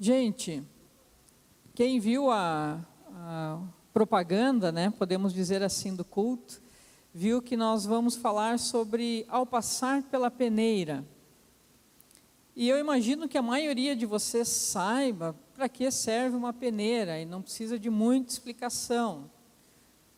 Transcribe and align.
Gente, 0.00 0.62
quem 1.74 1.98
viu 1.98 2.30
a, 2.30 2.78
a, 3.12 3.58
propaganda, 3.92 4.70
né, 4.70 4.90
podemos 4.96 5.34
dizer 5.34 5.60
assim, 5.60 5.92
do 5.92 6.04
culto, 6.04 6.62
viu 7.12 7.42
que 7.42 7.56
nós 7.56 7.84
vamos 7.84 8.14
falar 8.14 8.60
sobre 8.60 9.26
ao 9.28 9.44
passar 9.44 10.04
pela 10.04 10.30
peneira. 10.30 11.04
E 12.54 12.68
eu 12.68 12.78
imagino 12.78 13.26
que 13.26 13.36
a 13.36 13.42
maioria 13.42 13.96
de 13.96 14.06
vocês 14.06 14.46
saiba 14.46 15.34
para 15.52 15.68
que 15.68 15.90
serve 15.90 16.36
uma 16.36 16.52
peneira 16.52 17.18
e 17.18 17.24
não 17.24 17.42
precisa 17.42 17.76
de 17.76 17.90
muita 17.90 18.32
explicação. 18.32 19.28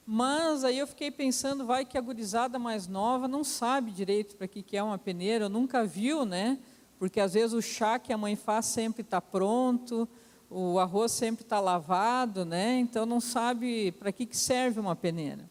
Mas 0.05 0.63
aí 0.63 0.79
eu 0.79 0.87
fiquei 0.87 1.11
pensando, 1.11 1.65
vai 1.65 1.87
que 1.87 1.97
a 1.97 2.03
gurizada 2.03 2.59
mais 2.59 2.87
nova 2.87 3.27
não 3.27 3.43
sabe 3.43 3.93
direito 3.93 4.37
para 4.37 4.47
que, 4.47 4.63
que 4.63 4.77
é 4.77 4.83
uma 4.83 4.99
peneira, 4.99 5.49
nunca 5.49 5.87
viu, 5.87 6.27
né? 6.27 6.59
Porque 7.01 7.19
às 7.19 7.33
vezes 7.33 7.55
o 7.55 7.63
chá 7.63 7.99
que 7.99 8.13
a 8.13 8.19
mãe 8.19 8.37
faz 8.37 8.67
sempre 8.67 9.01
está 9.01 9.23
pronto, 9.23 10.07
o 10.51 10.79
arroz 10.79 11.11
sempre 11.13 11.43
está 11.43 11.59
lavado, 11.59 12.45
né? 12.45 12.79
então 12.79 13.07
não 13.07 13.23
sabe 13.23 13.91
para 13.93 14.13
que, 14.13 14.27
que 14.27 14.37
serve 14.37 14.79
uma 14.79 14.95
peneira. 14.95 15.49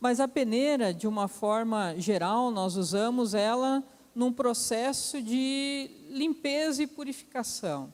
Mas 0.00 0.18
a 0.18 0.26
peneira, 0.26 0.94
de 0.94 1.06
uma 1.06 1.28
forma 1.28 1.94
geral, 1.98 2.50
nós 2.50 2.76
usamos 2.76 3.34
ela 3.34 3.84
num 4.14 4.32
processo 4.32 5.20
de 5.20 5.90
limpeza 6.08 6.82
e 6.82 6.86
purificação. 6.86 7.92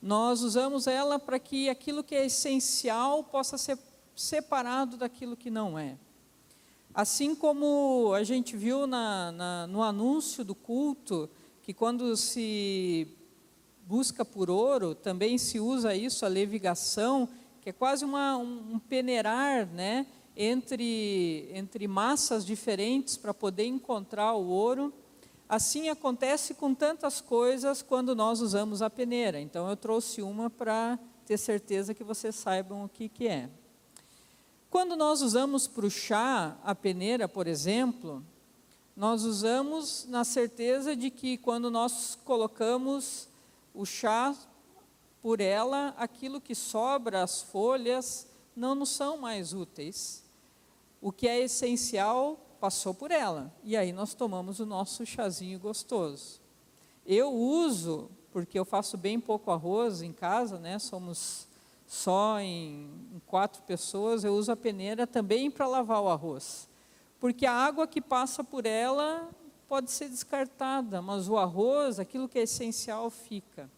Nós 0.00 0.40
usamos 0.40 0.86
ela 0.86 1.18
para 1.18 1.40
que 1.40 1.68
aquilo 1.68 2.04
que 2.04 2.14
é 2.14 2.26
essencial 2.26 3.24
possa 3.24 3.58
ser 3.58 3.76
separado 4.14 4.96
daquilo 4.96 5.36
que 5.36 5.50
não 5.50 5.76
é. 5.76 5.96
Assim 6.94 7.34
como 7.34 8.12
a 8.14 8.22
gente 8.22 8.56
viu 8.56 8.86
na, 8.86 9.32
na, 9.32 9.66
no 9.66 9.82
anúncio 9.82 10.44
do 10.44 10.54
culto, 10.54 11.28
que 11.62 11.72
quando 11.72 12.16
se 12.16 13.06
busca 13.86 14.24
por 14.24 14.50
ouro, 14.50 14.94
também 14.94 15.38
se 15.38 15.60
usa 15.60 15.94
isso, 15.94 16.24
a 16.24 16.28
levigação, 16.28 17.28
que 17.60 17.70
é 17.70 17.72
quase 17.72 18.04
uma, 18.04 18.36
um, 18.36 18.74
um 18.74 18.78
peneirar 18.78 19.66
né, 19.66 20.06
entre, 20.36 21.48
entre 21.52 21.86
massas 21.86 22.44
diferentes 22.44 23.16
para 23.16 23.32
poder 23.32 23.66
encontrar 23.66 24.34
o 24.34 24.48
ouro. 24.48 24.92
Assim 25.48 25.88
acontece 25.88 26.54
com 26.54 26.74
tantas 26.74 27.20
coisas 27.20 27.82
quando 27.82 28.14
nós 28.14 28.40
usamos 28.40 28.82
a 28.82 28.90
peneira. 28.90 29.40
Então 29.40 29.68
eu 29.68 29.76
trouxe 29.76 30.22
uma 30.22 30.50
para 30.50 30.98
ter 31.26 31.38
certeza 31.38 31.94
que 31.94 32.02
vocês 32.02 32.34
saibam 32.34 32.84
o 32.84 32.88
que, 32.88 33.08
que 33.08 33.28
é. 33.28 33.48
Quando 34.70 34.96
nós 34.96 35.20
usamos 35.20 35.68
para 35.68 35.86
o 35.86 35.90
chá 35.90 36.56
a 36.64 36.74
peneira, 36.74 37.28
por 37.28 37.46
exemplo, 37.46 38.24
nós 38.96 39.24
usamos 39.24 40.06
na 40.08 40.22
certeza 40.22 40.94
de 40.94 41.10
que 41.10 41.38
quando 41.38 41.70
nós 41.70 42.18
colocamos 42.24 43.28
o 43.74 43.86
chá 43.86 44.34
por 45.22 45.40
ela, 45.40 45.94
aquilo 45.96 46.40
que 46.40 46.54
sobra, 46.54 47.22
as 47.22 47.40
folhas, 47.40 48.26
não 48.54 48.74
nos 48.74 48.90
são 48.90 49.16
mais 49.16 49.54
úteis. 49.54 50.22
O 51.00 51.10
que 51.10 51.26
é 51.26 51.40
essencial 51.40 52.38
passou 52.60 52.92
por 52.92 53.10
ela. 53.10 53.52
E 53.64 53.76
aí 53.76 53.92
nós 53.92 54.14
tomamos 54.14 54.60
o 54.60 54.66
nosso 54.66 55.06
chazinho 55.06 55.58
gostoso. 55.58 56.40
Eu 57.06 57.32
uso, 57.32 58.10
porque 58.30 58.58
eu 58.58 58.64
faço 58.64 58.98
bem 58.98 59.18
pouco 59.18 59.50
arroz 59.50 60.02
em 60.02 60.12
casa, 60.12 60.58
né? 60.58 60.78
Somos 60.78 61.48
só 61.86 62.38
em, 62.40 62.90
em 63.14 63.22
quatro 63.26 63.62
pessoas, 63.62 64.22
eu 64.22 64.34
uso 64.34 64.52
a 64.52 64.56
peneira 64.56 65.06
também 65.06 65.50
para 65.50 65.66
lavar 65.66 66.02
o 66.02 66.08
arroz 66.08 66.68
porque 67.22 67.46
a 67.46 67.52
água 67.52 67.86
que 67.86 68.00
passa 68.00 68.42
por 68.42 68.66
ela 68.66 69.30
pode 69.68 69.92
ser 69.92 70.08
descartada, 70.08 71.00
mas 71.00 71.28
o 71.28 71.38
arroz, 71.38 72.00
aquilo 72.00 72.28
que 72.28 72.36
é 72.36 72.42
essencial, 72.42 73.08
fica. 73.10 73.70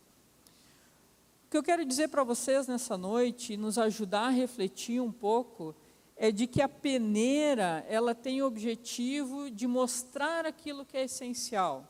O 1.46 1.50
que 1.50 1.56
eu 1.58 1.62
quero 1.62 1.84
dizer 1.84 2.08
para 2.08 2.24
vocês 2.24 2.66
nessa 2.66 2.96
noite, 2.96 3.52
e 3.52 3.56
nos 3.58 3.76
ajudar 3.76 4.28
a 4.28 4.30
refletir 4.30 4.98
um 4.98 5.12
pouco, 5.12 5.76
é 6.16 6.32
de 6.32 6.46
que 6.46 6.62
a 6.62 6.68
peneira, 6.70 7.84
ela 7.86 8.14
tem 8.14 8.40
o 8.40 8.46
objetivo 8.46 9.50
de 9.50 9.66
mostrar 9.66 10.46
aquilo 10.46 10.86
que 10.86 10.96
é 10.96 11.04
essencial, 11.04 11.86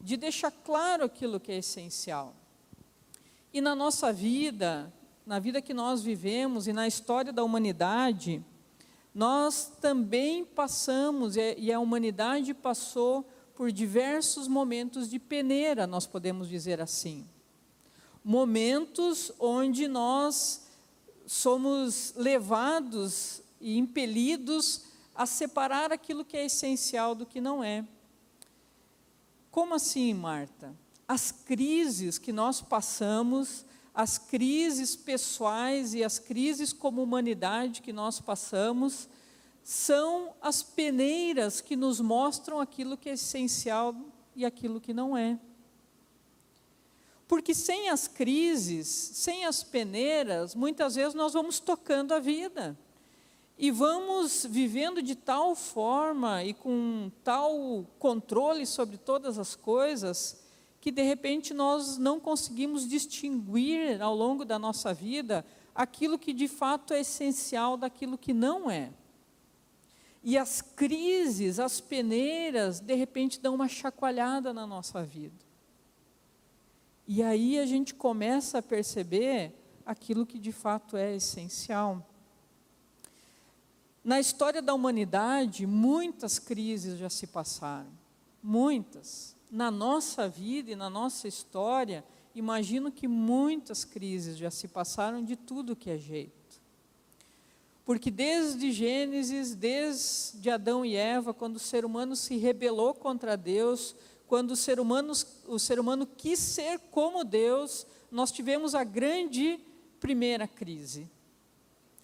de 0.00 0.16
deixar 0.16 0.50
claro 0.50 1.04
aquilo 1.04 1.38
que 1.38 1.52
é 1.52 1.58
essencial. 1.58 2.34
E 3.52 3.60
na 3.60 3.76
nossa 3.76 4.12
vida, 4.12 4.92
na 5.24 5.38
vida 5.38 5.62
que 5.62 5.72
nós 5.72 6.02
vivemos 6.02 6.66
e 6.66 6.72
na 6.72 6.88
história 6.88 7.32
da 7.32 7.44
humanidade, 7.44 8.44
nós 9.14 9.70
também 9.80 10.44
passamos, 10.44 11.36
e 11.36 11.72
a 11.72 11.78
humanidade 11.78 12.52
passou 12.52 13.24
por 13.54 13.70
diversos 13.70 14.48
momentos 14.48 15.08
de 15.08 15.20
peneira, 15.20 15.86
nós 15.86 16.06
podemos 16.06 16.48
dizer 16.48 16.80
assim. 16.80 17.24
Momentos 18.24 19.30
onde 19.38 19.86
nós 19.86 20.66
somos 21.26 22.12
levados 22.16 23.40
e 23.60 23.78
impelidos 23.78 24.86
a 25.14 25.26
separar 25.26 25.92
aquilo 25.92 26.24
que 26.24 26.36
é 26.36 26.46
essencial 26.46 27.14
do 27.14 27.24
que 27.24 27.40
não 27.40 27.62
é. 27.62 27.86
Como 29.50 29.74
assim, 29.74 30.12
Marta? 30.12 30.74
As 31.06 31.30
crises 31.30 32.18
que 32.18 32.32
nós 32.32 32.60
passamos 32.60 33.64
as 33.94 34.18
crises 34.18 34.96
pessoais 34.96 35.94
e 35.94 36.02
as 36.02 36.18
crises 36.18 36.72
como 36.72 37.02
humanidade 37.02 37.80
que 37.80 37.92
nós 37.92 38.20
passamos 38.20 39.08
são 39.62 40.34
as 40.42 40.62
peneiras 40.62 41.60
que 41.60 41.76
nos 41.76 42.00
mostram 42.00 42.60
aquilo 42.60 42.96
que 42.96 43.08
é 43.08 43.12
essencial 43.12 43.94
e 44.34 44.44
aquilo 44.44 44.80
que 44.80 44.92
não 44.92 45.16
é. 45.16 45.38
Porque 47.28 47.54
sem 47.54 47.88
as 47.88 48.06
crises, 48.06 48.86
sem 48.86 49.46
as 49.46 49.62
peneiras, 49.62 50.54
muitas 50.54 50.96
vezes 50.96 51.14
nós 51.14 51.32
vamos 51.32 51.58
tocando 51.58 52.12
a 52.12 52.18
vida. 52.18 52.78
E 53.56 53.70
vamos 53.70 54.44
vivendo 54.44 55.00
de 55.00 55.14
tal 55.14 55.54
forma 55.54 56.42
e 56.42 56.52
com 56.52 57.10
tal 57.22 57.86
controle 57.98 58.66
sobre 58.66 58.98
todas 58.98 59.38
as 59.38 59.54
coisas, 59.54 60.43
que 60.84 60.90
de 60.90 61.00
repente 61.00 61.54
nós 61.54 61.96
não 61.96 62.20
conseguimos 62.20 62.86
distinguir 62.86 64.02
ao 64.02 64.14
longo 64.14 64.44
da 64.44 64.58
nossa 64.58 64.92
vida 64.92 65.42
aquilo 65.74 66.18
que 66.18 66.30
de 66.30 66.46
fato 66.46 66.92
é 66.92 67.00
essencial 67.00 67.78
daquilo 67.78 68.18
que 68.18 68.34
não 68.34 68.70
é. 68.70 68.92
E 70.22 70.36
as 70.36 70.60
crises, 70.60 71.58
as 71.58 71.80
peneiras, 71.80 72.80
de 72.80 72.94
repente 72.94 73.40
dão 73.40 73.54
uma 73.54 73.66
chacoalhada 73.66 74.52
na 74.52 74.66
nossa 74.66 75.02
vida. 75.02 75.42
E 77.08 77.22
aí 77.22 77.58
a 77.58 77.64
gente 77.64 77.94
começa 77.94 78.58
a 78.58 78.62
perceber 78.62 79.54
aquilo 79.86 80.26
que 80.26 80.38
de 80.38 80.52
fato 80.52 80.98
é 80.98 81.16
essencial. 81.16 82.06
Na 84.04 84.20
história 84.20 84.60
da 84.60 84.74
humanidade, 84.74 85.66
muitas 85.66 86.38
crises 86.38 86.98
já 86.98 87.08
se 87.08 87.26
passaram, 87.26 87.90
muitas 88.42 89.33
na 89.54 89.70
nossa 89.70 90.28
vida 90.28 90.72
e 90.72 90.74
na 90.76 90.90
nossa 90.90 91.28
história, 91.28 92.04
imagino 92.34 92.90
que 92.90 93.06
muitas 93.06 93.84
crises 93.84 94.36
já 94.36 94.50
se 94.50 94.66
passaram 94.66 95.24
de 95.24 95.36
tudo 95.36 95.76
que 95.76 95.90
é 95.90 95.96
jeito. 95.96 96.60
Porque 97.84 98.10
desde 98.10 98.72
Gênesis, 98.72 99.54
desde 99.54 100.50
Adão 100.50 100.84
e 100.84 100.96
Eva, 100.96 101.32
quando 101.32 101.54
o 101.54 101.60
ser 101.60 101.84
humano 101.84 102.16
se 102.16 102.36
rebelou 102.36 102.94
contra 102.94 103.36
Deus, 103.36 103.94
quando 104.26 104.50
o 104.50 104.56
ser 104.56 104.80
humano, 104.80 105.12
o 105.46 105.58
ser 105.60 105.78
humano 105.78 106.04
quis 106.04 106.40
ser 106.40 106.80
como 106.90 107.22
Deus, 107.22 107.86
nós 108.10 108.32
tivemos 108.32 108.74
a 108.74 108.82
grande 108.82 109.60
primeira 110.00 110.48
crise. 110.48 111.08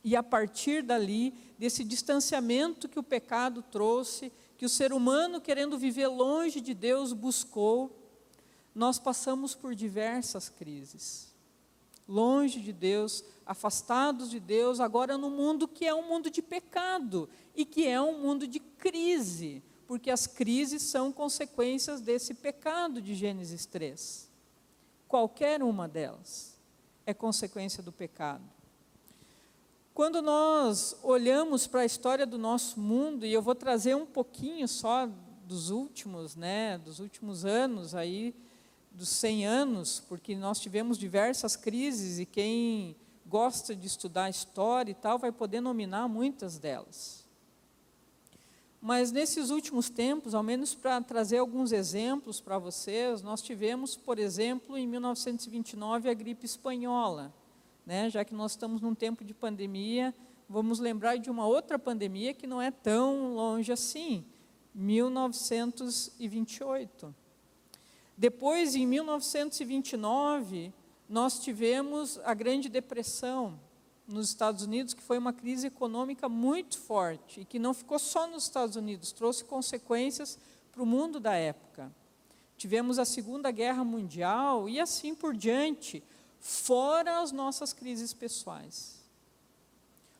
E 0.05 0.15
a 0.15 0.22
partir 0.22 0.84
dali, 0.84 1.34
desse 1.59 1.82
distanciamento 1.82 2.88
que 2.88 2.99
o 2.99 3.03
pecado 3.03 3.61
trouxe, 3.61 4.31
que 4.60 4.66
o 4.66 4.69
ser 4.69 4.93
humano, 4.93 5.41
querendo 5.41 5.78
viver 5.78 6.06
longe 6.06 6.60
de 6.60 6.75
Deus, 6.75 7.15
buscou, 7.15 7.98
nós 8.75 8.98
passamos 8.98 9.54
por 9.54 9.75
diversas 9.75 10.50
crises. 10.50 11.34
Longe 12.06 12.61
de 12.61 12.70
Deus, 12.70 13.25
afastados 13.46 14.29
de 14.29 14.38
Deus, 14.38 14.79
agora 14.79 15.17
no 15.17 15.31
mundo 15.31 15.67
que 15.67 15.87
é 15.87 15.94
um 15.94 16.06
mundo 16.06 16.29
de 16.29 16.43
pecado 16.43 17.26
e 17.56 17.64
que 17.64 17.87
é 17.87 17.99
um 18.02 18.20
mundo 18.20 18.46
de 18.46 18.61
crise, 18.61 19.62
porque 19.87 20.11
as 20.11 20.26
crises 20.26 20.82
são 20.82 21.11
consequências 21.11 22.02
desse 22.02 22.34
pecado 22.34 23.00
de 23.00 23.14
Gênesis 23.14 23.64
3. 23.64 24.29
Qualquer 25.08 25.62
uma 25.62 25.88
delas 25.88 26.61
é 27.06 27.14
consequência 27.14 27.82
do 27.82 27.93
pecado. 27.93 28.44
Quando 30.00 30.23
nós 30.23 30.97
olhamos 31.02 31.67
para 31.67 31.82
a 31.82 31.85
história 31.85 32.25
do 32.25 32.38
nosso 32.38 32.81
mundo, 32.81 33.26
e 33.26 33.35
eu 33.35 33.43
vou 33.43 33.55
trazer 33.55 33.94
um 33.94 34.06
pouquinho 34.06 34.67
só 34.67 35.06
dos 35.44 35.69
últimos, 35.69 36.35
né, 36.35 36.79
dos 36.79 37.00
últimos 37.00 37.44
anos 37.44 37.94
aí, 37.94 38.35
dos 38.91 39.11
100 39.11 39.47
anos, 39.47 40.02
porque 40.08 40.35
nós 40.35 40.58
tivemos 40.58 40.97
diversas 40.97 41.55
crises 41.55 42.19
e 42.19 42.25
quem 42.25 42.97
gosta 43.26 43.76
de 43.76 43.87
estudar 43.87 44.31
história 44.31 44.91
e 44.91 44.94
tal 44.94 45.19
vai 45.19 45.31
poder 45.31 45.61
nominar 45.61 46.08
muitas 46.08 46.58
delas. 46.58 47.26
Mas 48.81 49.12
nesses 49.12 49.50
últimos 49.50 49.91
tempos, 49.91 50.35
ao 50.35 50.43
menos 50.43 50.75
para 50.75 50.99
trazer 51.03 51.37
alguns 51.37 51.73
exemplos 51.73 52.41
para 52.41 52.56
vocês, 52.56 53.20
nós 53.20 53.43
tivemos, 53.43 53.96
por 53.96 54.19
exemplo, 54.19 54.79
em 54.79 54.87
1929 54.87 56.08
a 56.08 56.14
gripe 56.14 56.46
espanhola, 56.46 57.35
né? 57.90 58.08
Já 58.08 58.25
que 58.25 58.32
nós 58.32 58.52
estamos 58.52 58.81
num 58.81 58.94
tempo 58.94 59.25
de 59.25 59.34
pandemia, 59.34 60.14
vamos 60.48 60.78
lembrar 60.78 61.16
de 61.16 61.28
uma 61.28 61.44
outra 61.44 61.76
pandemia 61.76 62.32
que 62.32 62.46
não 62.46 62.62
é 62.62 62.70
tão 62.70 63.34
longe 63.34 63.72
assim, 63.72 64.25
1928. 64.72 67.12
Depois, 68.16 68.76
em 68.76 68.87
1929, 68.87 70.72
nós 71.08 71.40
tivemos 71.40 72.20
a 72.22 72.32
Grande 72.32 72.69
Depressão, 72.69 73.58
nos 74.06 74.28
Estados 74.28 74.62
Unidos, 74.62 74.94
que 74.94 75.02
foi 75.02 75.19
uma 75.19 75.32
crise 75.32 75.66
econômica 75.66 76.28
muito 76.28 76.78
forte 76.78 77.40
e 77.40 77.44
que 77.44 77.58
não 77.58 77.75
ficou 77.75 77.98
só 77.98 78.28
nos 78.28 78.44
Estados 78.44 78.76
Unidos, 78.76 79.10
trouxe 79.10 79.44
consequências 79.44 80.38
para 80.70 80.81
o 80.81 80.86
mundo 80.86 81.19
da 81.19 81.34
época. 81.34 81.90
Tivemos 82.56 83.00
a 83.00 83.04
Segunda 83.04 83.50
Guerra 83.50 83.82
Mundial 83.82 84.69
e 84.69 84.78
assim 84.78 85.12
por 85.12 85.34
diante, 85.34 86.04
fora 86.40 87.20
as 87.20 87.31
nossas 87.31 87.72
crises 87.72 88.12
pessoais. 88.12 88.98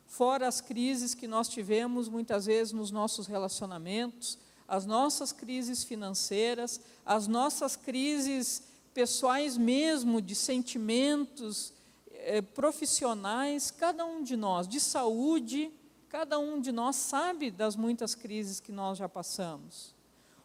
Fora 0.07 0.47
as 0.47 0.61
crises 0.61 1.15
que 1.15 1.27
nós 1.27 1.49
tivemos 1.49 2.07
muitas 2.07 2.45
vezes 2.45 2.71
nos 2.71 2.91
nossos 2.91 3.27
relacionamentos, 3.27 4.37
as 4.67 4.85
nossas 4.85 5.31
crises 5.31 5.83
financeiras, 5.83 6.79
as 7.05 7.27
nossas 7.27 7.75
crises 7.75 8.63
pessoais 8.93 9.57
mesmo, 9.57 10.21
de 10.21 10.35
sentimentos, 10.35 11.73
é, 12.11 12.41
profissionais, 12.41 13.71
cada 13.71 14.05
um 14.05 14.21
de 14.21 14.37
nós, 14.37 14.67
de 14.67 14.79
saúde, 14.79 15.71
cada 16.07 16.37
um 16.37 16.59
de 16.59 16.71
nós 16.71 16.97
sabe 16.97 17.49
das 17.49 17.75
muitas 17.75 18.13
crises 18.13 18.59
que 18.59 18.71
nós 18.71 18.97
já 18.97 19.09
passamos. 19.09 19.95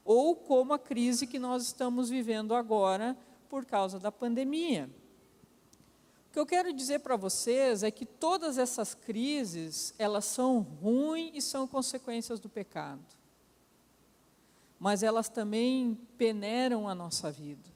Ou 0.04 0.36
como 0.36 0.72
a 0.72 0.78
crise 0.78 1.26
que 1.26 1.38
nós 1.38 1.64
estamos 1.64 2.08
vivendo 2.08 2.54
agora 2.54 3.16
por 3.48 3.64
causa 3.64 3.98
da 3.98 4.12
pandemia. 4.12 4.88
Que 6.36 6.40
eu 6.40 6.44
quero 6.44 6.70
dizer 6.70 6.98
para 6.98 7.16
vocês 7.16 7.82
é 7.82 7.90
que 7.90 8.04
todas 8.04 8.58
essas 8.58 8.92
crises, 8.92 9.94
elas 9.98 10.26
são 10.26 10.58
ruins 10.58 11.30
e 11.32 11.40
são 11.40 11.66
consequências 11.66 12.38
do 12.38 12.46
pecado. 12.46 13.00
Mas 14.78 15.02
elas 15.02 15.30
também 15.30 15.98
peneiram 16.18 16.86
a 16.90 16.94
nossa 16.94 17.32
vida. 17.32 17.70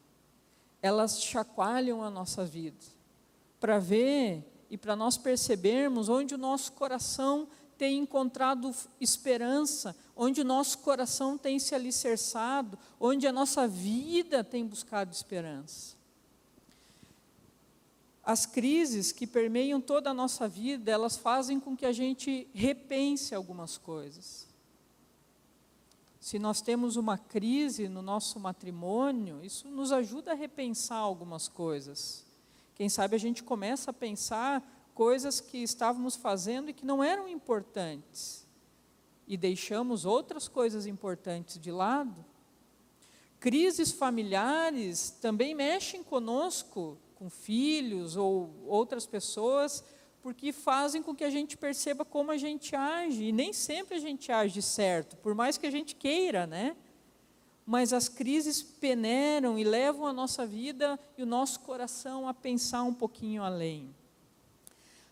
Elas 0.83 1.23
chacoalham 1.23 2.03
a 2.03 2.11
nossa 2.11 2.45
vida 2.45 2.85
para 3.59 3.79
ver 3.79 4.45
e 4.69 4.77
para 4.77 4.95
nós 4.95 5.17
percebermos 5.17 6.11
onde 6.11 6.35
o 6.35 6.39
nosso 6.39 6.73
coração 6.73 7.49
tem 7.79 7.97
encontrado 7.97 8.75
esperança, 9.01 9.97
onde 10.15 10.43
o 10.43 10.45
nosso 10.45 10.81
coração 10.81 11.39
tem 11.39 11.59
se 11.59 11.75
alicerçado, 11.75 12.79
onde 13.01 13.27
a 13.27 13.33
nossa 13.33 13.67
vida 13.67 14.45
tem 14.45 14.67
buscado 14.67 15.15
esperança. 15.15 15.99
As 18.31 18.47
crises 18.47 19.11
que 19.11 19.27
permeiam 19.27 19.81
toda 19.81 20.11
a 20.11 20.15
nossa 20.15 20.47
vida, 20.47 20.89
elas 20.89 21.17
fazem 21.17 21.59
com 21.59 21.77
que 21.77 21.85
a 21.85 21.91
gente 21.91 22.47
repense 22.55 23.35
algumas 23.35 23.77
coisas. 23.77 24.47
Se 26.21 26.39
nós 26.39 26.63
temos 26.63 26.95
uma 26.95 27.19
crise 27.19 27.89
no 27.89 28.01
nosso 28.01 28.39
matrimônio, 28.39 29.45
isso 29.45 29.67
nos 29.67 29.91
ajuda 29.91 30.31
a 30.31 30.37
repensar 30.37 30.99
algumas 30.99 31.49
coisas. 31.49 32.25
Quem 32.77 32.89
sabe 32.89 33.17
a 33.17 33.19
gente 33.19 33.43
começa 33.43 33.91
a 33.91 33.93
pensar 33.93 34.63
coisas 34.95 35.41
que 35.41 35.59
estávamos 35.59 36.15
fazendo 36.15 36.71
e 36.71 36.73
que 36.73 36.87
não 36.87 37.03
eram 37.03 37.27
importantes. 37.29 38.47
E 39.27 39.37
deixamos 39.37 40.05
outras 40.05 40.47
coisas 40.47 40.87
importantes 40.87 41.59
de 41.59 41.73
lado. 41.73 42.25
Crises 43.41 43.91
familiares 43.91 45.11
também 45.21 45.53
mexem 45.53 46.05
conosco, 46.05 46.97
com 47.21 47.29
filhos 47.29 48.17
ou 48.17 48.51
outras 48.67 49.07
pessoas, 49.07 49.85
porque 50.23 50.53
fazem 50.53 51.03
com 51.03 51.15
que 51.15 51.23
a 51.23 51.29
gente 51.29 51.55
perceba 51.55 52.03
como 52.03 52.31
a 52.31 52.39
gente 52.39 52.75
age. 52.75 53.25
E 53.25 53.31
nem 53.31 53.53
sempre 53.53 53.95
a 53.95 54.01
gente 54.01 54.33
age 54.33 54.63
certo, 54.63 55.19
por 55.19 55.35
mais 55.35 55.59
que 55.59 55.67
a 55.67 55.71
gente 55.71 55.95
queira, 55.95 56.47
né? 56.47 56.75
mas 57.67 57.93
as 57.93 58.09
crises 58.09 58.63
peneiram 58.63 59.57
e 59.57 59.63
levam 59.63 60.07
a 60.07 60.13
nossa 60.13 60.45
vida 60.45 60.99
e 61.17 61.23
o 61.23 61.27
nosso 61.27 61.61
coração 61.61 62.27
a 62.27 62.35
pensar 62.35 62.83
um 62.83 62.93
pouquinho 62.93 63.45
além. 63.45 63.95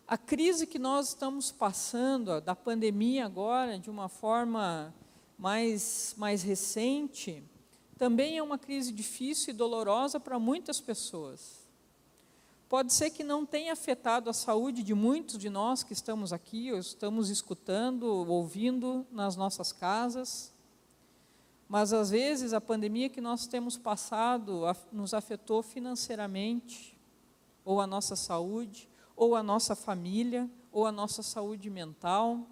A 0.09 0.19
crise 0.19 0.67
que 0.67 0.79
nós 0.79 1.11
estamos 1.11 1.53
passando, 1.53 2.41
da 2.41 2.57
pandemia 2.57 3.27
agora, 3.27 3.79
de 3.79 3.91
uma 3.91 4.09
forma 4.09 4.93
mais, 5.39 6.15
mais 6.17 6.43
recente, 6.43 7.45
também 7.97 8.39
é 8.39 8.43
uma 8.43 8.59
crise 8.59 8.91
difícil 8.91 9.55
e 9.55 9.57
dolorosa 9.57 10.19
para 10.19 10.37
muitas 10.39 10.81
pessoas. 10.81 11.58
Pode 12.69 12.93
ser 12.93 13.09
que 13.09 13.25
não 13.25 13.47
tenha 13.47 13.73
afetado 13.73 14.29
a 14.29 14.33
saúde 14.35 14.83
de 14.83 14.93
muitos 14.93 15.39
de 15.39 15.49
nós 15.49 15.83
que 15.83 15.95
estamos 15.95 16.35
aqui, 16.35 16.71
ou 16.71 16.79
estamos 16.79 17.31
escutando, 17.31 18.05
ouvindo 18.05 19.07
nas 19.11 19.37
nossas 19.37 19.73
casas, 19.73 20.53
mas 21.67 21.95
às 21.95 22.11
vezes 22.11 22.53
a 22.53 22.61
pandemia 22.61 23.09
que 23.09 23.23
nós 23.23 23.47
temos 23.47 23.79
passado 23.79 24.65
nos 24.93 25.15
afetou 25.15 25.63
financeiramente, 25.63 26.95
ou 27.65 27.81
a 27.81 27.87
nossa 27.87 28.15
saúde, 28.15 28.87
ou 29.17 29.35
a 29.35 29.43
nossa 29.43 29.75
família, 29.75 30.49
ou 30.71 30.85
a 30.85 30.93
nossa 30.93 31.23
saúde 31.23 31.71
mental. 31.71 32.47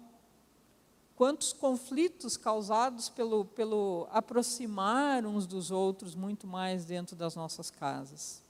Quantos 1.15 1.53
conflitos 1.53 2.35
causados 2.35 3.07
pelo, 3.07 3.45
pelo 3.45 4.07
aproximar 4.09 5.27
uns 5.27 5.45
dos 5.45 5.69
outros 5.69 6.15
muito 6.15 6.47
mais 6.47 6.85
dentro 6.85 7.15
das 7.15 7.35
nossas 7.35 7.69
casas. 7.69 8.46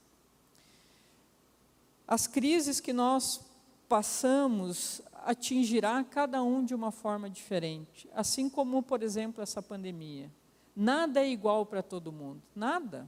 As 2.08 2.26
crises 2.26 2.80
que 2.80 2.94
nós 2.94 3.44
passamos 3.86 5.02
atingirá 5.26 6.02
cada 6.02 6.42
um 6.42 6.64
de 6.64 6.74
uma 6.74 6.90
forma 6.90 7.28
diferente, 7.28 8.08
assim 8.14 8.48
como, 8.48 8.82
por 8.82 9.02
exemplo, 9.02 9.42
essa 9.42 9.60
pandemia. 9.60 10.32
Nada 10.74 11.20
é 11.20 11.28
igual 11.28 11.66
para 11.66 11.82
todo 11.82 12.10
mundo, 12.10 12.42
nada. 12.56 13.06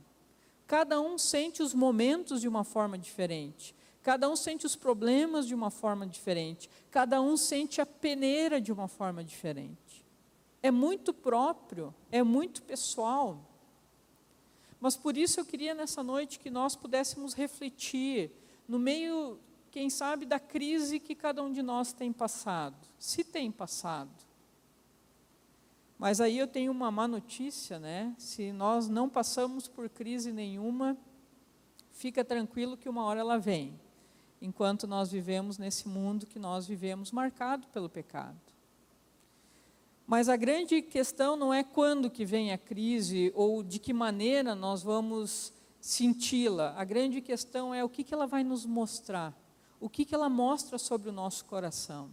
Cada 0.67 1.00
um 1.00 1.17
sente 1.17 1.62
os 1.62 1.73
momentos 1.73 2.43
de 2.43 2.49
uma 2.49 2.62
forma 2.62 2.99
diferente. 2.99 3.75
Cada 4.02 4.29
um 4.29 4.37
sente 4.37 4.67
os 4.67 4.76
problemas 4.76 5.47
de 5.47 5.55
uma 5.55 5.70
forma 5.70 6.06
diferente. 6.06 6.69
Cada 6.91 7.23
um 7.23 7.38
sente 7.38 7.81
a 7.81 7.87
peneira 7.87 8.61
de 8.61 8.70
uma 8.70 8.87
forma 8.87 9.25
diferente. 9.25 10.05
É 10.62 10.70
muito 10.70 11.14
próprio, 11.14 11.94
é 12.12 12.23
muito 12.23 12.62
pessoal. 12.62 13.47
Mas 14.79 14.94
por 14.94 15.17
isso 15.17 15.41
eu 15.41 15.44
queria 15.44 15.75
nessa 15.75 16.02
noite 16.02 16.38
que 16.38 16.50
nós 16.50 16.76
pudéssemos 16.76 17.32
refletir 17.32 18.31
no 18.71 18.79
meio, 18.79 19.37
quem 19.73 19.91
sabe, 19.91 20.25
da 20.25 20.39
crise 20.39 21.00
que 21.00 21.17
cada 21.17 21.43
um 21.43 21.50
de 21.50 21.61
nós 21.61 21.93
tem 21.93 22.12
passado, 22.12 22.77
se 23.00 23.25
tem 23.25 23.50
passado. 23.50 24.12
Mas 25.99 26.21
aí 26.21 26.39
eu 26.39 26.47
tenho 26.47 26.71
uma 26.71 26.89
má 26.89 27.09
notícia, 27.09 27.81
né? 27.81 28.15
Se 28.17 28.53
nós 28.53 28.89
não 28.89 29.09
passamos 29.09 29.67
por 29.67 29.89
crise 29.89 30.31
nenhuma, 30.31 30.97
fica 31.91 32.25
tranquilo 32.25 32.77
que 32.77 32.89
uma 32.89 33.05
hora 33.05 33.19
ela 33.19 33.39
vem, 33.39 33.79
enquanto 34.41 34.87
nós 34.87 35.11
vivemos 35.11 35.59
nesse 35.59 35.89
mundo 35.89 36.25
que 36.25 36.39
nós 36.39 36.65
vivemos 36.65 37.11
marcado 37.11 37.67
pelo 37.73 37.89
pecado. 37.89 38.39
Mas 40.07 40.29
a 40.29 40.37
grande 40.37 40.81
questão 40.81 41.35
não 41.35 41.53
é 41.53 41.65
quando 41.65 42.09
que 42.09 42.25
vem 42.25 42.53
a 42.53 42.59
crise 42.59 43.33
ou 43.35 43.65
de 43.65 43.81
que 43.81 43.93
maneira 43.93 44.55
nós 44.55 44.81
vamos 44.81 45.53
senti-la. 45.81 46.75
A 46.77 46.85
grande 46.85 47.21
questão 47.21 47.75
é 47.75 47.83
o 47.83 47.89
que, 47.89 48.05
que 48.05 48.13
ela 48.13 48.27
vai 48.27 48.45
nos 48.45 48.67
mostrar, 48.67 49.35
o 49.81 49.89
que, 49.89 50.05
que 50.05 50.15
ela 50.15 50.29
mostra 50.29 50.79
sobre 50.79 51.09
o 51.09 51.13
nosso 51.13 51.45
coração. 51.45 52.11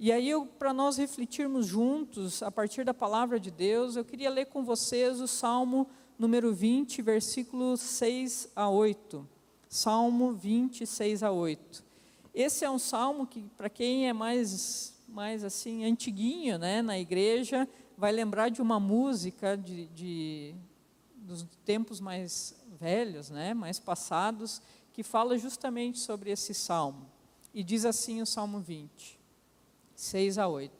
E 0.00 0.12
aí, 0.12 0.30
para 0.58 0.72
nós 0.72 0.96
refletirmos 0.96 1.66
juntos, 1.66 2.42
a 2.42 2.50
partir 2.50 2.84
da 2.84 2.94
palavra 2.94 3.40
de 3.40 3.50
Deus, 3.50 3.96
eu 3.96 4.04
queria 4.04 4.30
ler 4.30 4.46
com 4.46 4.64
vocês 4.64 5.20
o 5.20 5.26
Salmo 5.26 5.88
número 6.16 6.54
20, 6.54 7.02
versículos 7.02 7.80
6 7.80 8.50
a 8.54 8.68
8. 8.68 9.28
Salmo 9.68 10.32
20, 10.32 10.86
6 10.86 11.22
a 11.22 11.30
8. 11.30 11.84
Esse 12.32 12.64
é 12.64 12.70
um 12.70 12.78
salmo 12.78 13.26
que, 13.26 13.42
para 13.56 13.68
quem 13.68 14.08
é 14.08 14.12
mais, 14.12 14.96
mais 15.08 15.42
assim, 15.42 15.84
antiguinho 15.84 16.58
né, 16.58 16.80
na 16.80 16.98
igreja, 16.98 17.68
vai 17.96 18.12
lembrar 18.12 18.48
de 18.48 18.62
uma 18.62 18.78
música 18.78 19.56
de, 19.56 19.86
de, 19.88 20.54
dos 21.28 21.46
tempos 21.64 22.00
mais 22.00 22.54
velhos, 22.80 23.28
né, 23.28 23.52
mais 23.52 23.78
passados, 23.78 24.62
que 24.92 25.02
fala 25.02 25.36
justamente 25.36 25.98
sobre 25.98 26.30
esse 26.30 26.54
salmo. 26.54 27.06
E 27.52 27.62
diz 27.62 27.84
assim 27.84 28.22
o 28.22 28.26
Salmo 28.26 28.60
20. 28.60 29.18
6 29.94 30.38
a 30.38 30.48
8. 30.48 30.72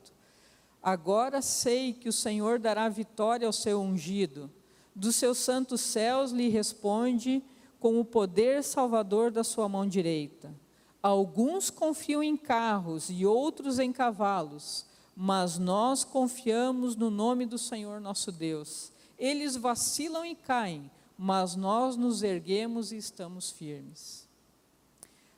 Agora 0.83 1.43
sei 1.43 1.93
que 1.93 2.09
o 2.09 2.13
Senhor 2.13 2.59
dará 2.59 2.89
vitória 2.89 3.47
ao 3.47 3.53
seu 3.53 3.81
ungido. 3.81 4.51
Dos 4.95 5.17
seus 5.17 5.39
santos 5.39 5.81
céus 5.81 6.31
lhe 6.31 6.49
responde 6.49 7.43
com 7.79 8.01
o 8.01 8.05
poder 8.05 8.65
salvador 8.65 9.31
da 9.31 9.45
sua 9.45 9.69
mão 9.69 9.87
direita. 9.87 10.55
Alguns 11.03 11.69
confiam 11.71 12.23
em 12.23 12.37
carros 12.37 13.09
e 13.11 13.27
outros 13.27 13.79
em 13.79 13.93
cavalos, 13.93 14.87
mas 15.15 15.59
nós 15.59 16.05
confiamos 16.05 16.97
no 16.97 17.11
nome 17.11 17.45
do 17.45 17.59
Senhor 17.59 18.01
nosso 18.01 18.33
Deus. 18.33 18.93
Eles 19.19 19.57
vacilam 19.57 20.25
e 20.25 20.35
caem, 20.35 20.91
mas 21.17 21.57
nós 21.57 21.97
nos 21.97 22.23
erguemos 22.23 22.93
e 22.93 22.97
estamos 22.97 23.51
firmes. 23.51 24.29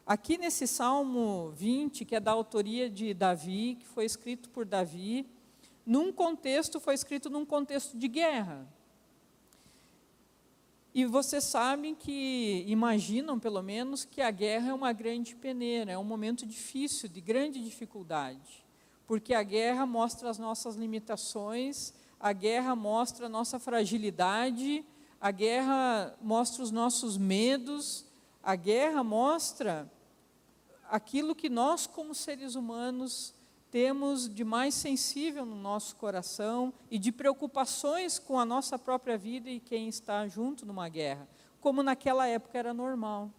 Aqui 0.07 0.37
nesse 0.37 0.67
Salmo 0.67 1.53
20, 1.53 2.05
que 2.05 2.17
é 2.17 2.21
da 2.21 2.33
autoria 2.33 2.91
de 2.91 3.15
Davi, 3.15 3.77
que 3.81 3.87
foi 3.87 4.05
escrito 4.05 4.51
por 4.51 4.65
Davi, 4.67 5.27
num 5.87 6.13
contexto, 6.13 6.79
foi 6.79 6.95
escrito 6.95 7.31
num 7.31 7.47
contexto 7.47 7.97
de 7.97 8.09
guerra. 8.09 8.69
E 10.93 11.05
vocês 11.05 11.45
sabem 11.45 11.95
que, 11.95 12.65
imaginam 12.67 13.39
pelo 13.39 13.63
menos, 13.63 14.05
que 14.05 14.21
a 14.21 14.31
guerra 14.31 14.71
é 14.71 14.75
uma 14.75 14.93
grande 14.93 15.37
peneira, 15.37 15.93
é 15.93 15.99
um 15.99 16.05
momento 16.05 16.45
difícil, 16.45 17.09
de 17.09 17.21
grande 17.21 17.63
dificuldade. 17.63 18.65
Porque 19.07 19.33
a 19.33 19.43
guerra 19.43 19.87
mostra 19.87 20.29
as 20.29 20.39
nossas 20.39 20.75
limitações, 20.75 21.95
a 22.21 22.35
guerra 22.35 22.77
mostra 22.77 23.27
a 23.27 23.29
nossa 23.31 23.59
fragilidade, 23.59 24.85
a 25.19 25.31
guerra 25.31 26.15
mostra 26.21 26.63
os 26.63 26.71
nossos 26.71 27.17
medos, 27.17 28.05
a 28.43 28.55
guerra 28.55 29.03
mostra 29.03 29.91
aquilo 30.91 31.35
que 31.35 31.49
nós, 31.49 31.87
como 31.87 32.15
seres 32.15 32.55
humanos, 32.55 33.35
temos 33.71 34.29
de 34.29 34.45
mais 34.45 34.75
sensível 34.75 35.47
no 35.47 35.55
nosso 35.55 35.97
coração 35.97 36.75
e 36.91 36.99
de 36.99 37.11
preocupações 37.11 38.19
com 38.19 38.39
a 38.39 38.45
nossa 38.45 38.79
própria 38.79 39.17
vida 39.17 39.49
e 39.49 39.61
quem 39.61 39.89
está 39.89 40.27
junto 40.29 40.67
numa 40.67 40.89
guerra, 40.89 41.27
como 41.61 41.83
naquela 41.83 42.27
época 42.27 42.59
era 42.59 42.75
normal. 42.75 43.31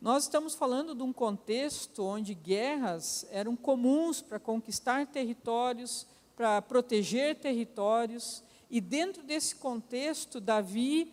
Nós 0.00 0.24
estamos 0.24 0.54
falando 0.54 0.94
de 0.94 1.02
um 1.02 1.14
contexto 1.14 2.04
onde 2.04 2.34
guerras 2.34 3.26
eram 3.30 3.56
comuns 3.56 4.20
para 4.20 4.38
conquistar 4.38 5.06
territórios, 5.06 6.06
para 6.36 6.60
proteger 6.62 7.36
territórios, 7.36 8.42
e 8.70 8.80
dentro 8.80 9.22
desse 9.22 9.56
contexto, 9.56 10.40
Davi, 10.40 11.12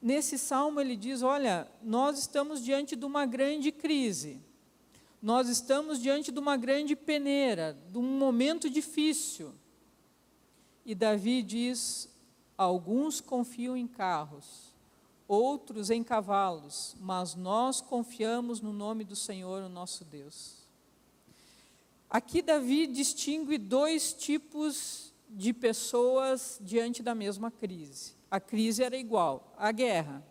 nesse 0.00 0.38
salmo, 0.38 0.80
ele 0.80 0.96
diz: 0.96 1.22
Olha, 1.22 1.70
nós 1.82 2.18
estamos 2.18 2.64
diante 2.64 2.96
de 2.96 3.04
uma 3.04 3.26
grande 3.26 3.70
crise 3.70 4.40
nós 5.24 5.48
estamos 5.48 6.02
diante 6.02 6.30
de 6.30 6.38
uma 6.38 6.54
grande 6.54 6.94
peneira, 6.94 7.74
de 7.90 7.96
um 7.96 8.02
momento 8.02 8.68
difícil. 8.68 9.54
E 10.84 10.94
Davi 10.94 11.42
diz: 11.42 12.14
alguns 12.58 13.22
confiam 13.22 13.74
em 13.74 13.86
carros, 13.86 14.74
outros 15.26 15.88
em 15.88 16.04
cavalos, 16.04 16.94
mas 17.00 17.34
nós 17.34 17.80
confiamos 17.80 18.60
no 18.60 18.70
nome 18.70 19.02
do 19.02 19.16
Senhor, 19.16 19.62
o 19.62 19.68
nosso 19.70 20.04
Deus. 20.04 20.63
Aqui 22.14 22.42
Davi 22.42 22.86
distingue 22.86 23.58
dois 23.58 24.12
tipos 24.12 25.12
de 25.28 25.52
pessoas 25.52 26.60
diante 26.62 27.02
da 27.02 27.12
mesma 27.12 27.50
crise. 27.50 28.14
A 28.30 28.38
crise 28.38 28.84
era 28.84 28.96
igual, 28.96 29.52
a 29.58 29.72
guerra. 29.72 30.24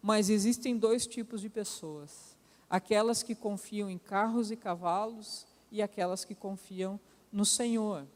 Mas 0.00 0.30
existem 0.30 0.78
dois 0.78 1.06
tipos 1.06 1.42
de 1.42 1.50
pessoas 1.50 2.34
aquelas 2.70 3.22
que 3.22 3.34
confiam 3.34 3.90
em 3.90 3.98
carros 3.98 4.50
e 4.50 4.56
cavalos 4.56 5.46
e 5.70 5.82
aquelas 5.82 6.24
que 6.24 6.34
confiam 6.34 6.98
no 7.30 7.44
Senhor. 7.44 8.06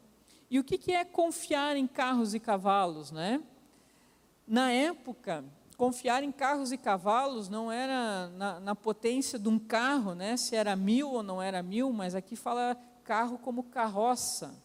E 0.50 0.58
o 0.58 0.64
que 0.64 0.92
é 0.92 1.04
confiar 1.04 1.76
em 1.76 1.86
carros 1.86 2.32
e 2.32 2.40
cavalos, 2.40 3.10
né? 3.10 3.42
Na 4.48 4.72
época, 4.72 5.44
confiar 5.80 6.22
em 6.22 6.30
carros 6.30 6.72
e 6.72 6.76
cavalos 6.76 7.48
não 7.48 7.72
era 7.72 8.28
na, 8.36 8.60
na, 8.60 8.74
potência 8.74 9.38
de 9.38 9.48
um 9.48 9.58
carro, 9.58 10.14
né? 10.14 10.36
Se 10.36 10.54
era 10.54 10.76
mil 10.76 11.08
ou 11.08 11.22
não 11.22 11.40
era 11.40 11.62
mil, 11.62 11.90
mas 11.90 12.14
aqui 12.14 12.36
fala 12.36 12.76
carro 13.02 13.38
como 13.38 13.62
carroça. 13.62 14.62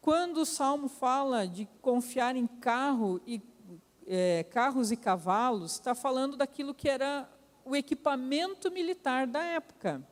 Quando 0.00 0.38
o 0.38 0.44
Salmo 0.44 0.88
fala 0.88 1.46
de 1.46 1.68
confiar 1.80 2.34
em 2.34 2.48
carro 2.48 3.20
e 3.24 3.40
é, 4.08 4.42
carros 4.50 4.90
e 4.90 4.96
cavalos, 4.96 5.74
está 5.74 5.94
falando 5.94 6.36
daquilo 6.36 6.74
que 6.74 6.88
era 6.88 7.30
o 7.64 7.76
equipamento 7.76 8.72
militar 8.72 9.24
da 9.24 9.44
época. 9.44 10.02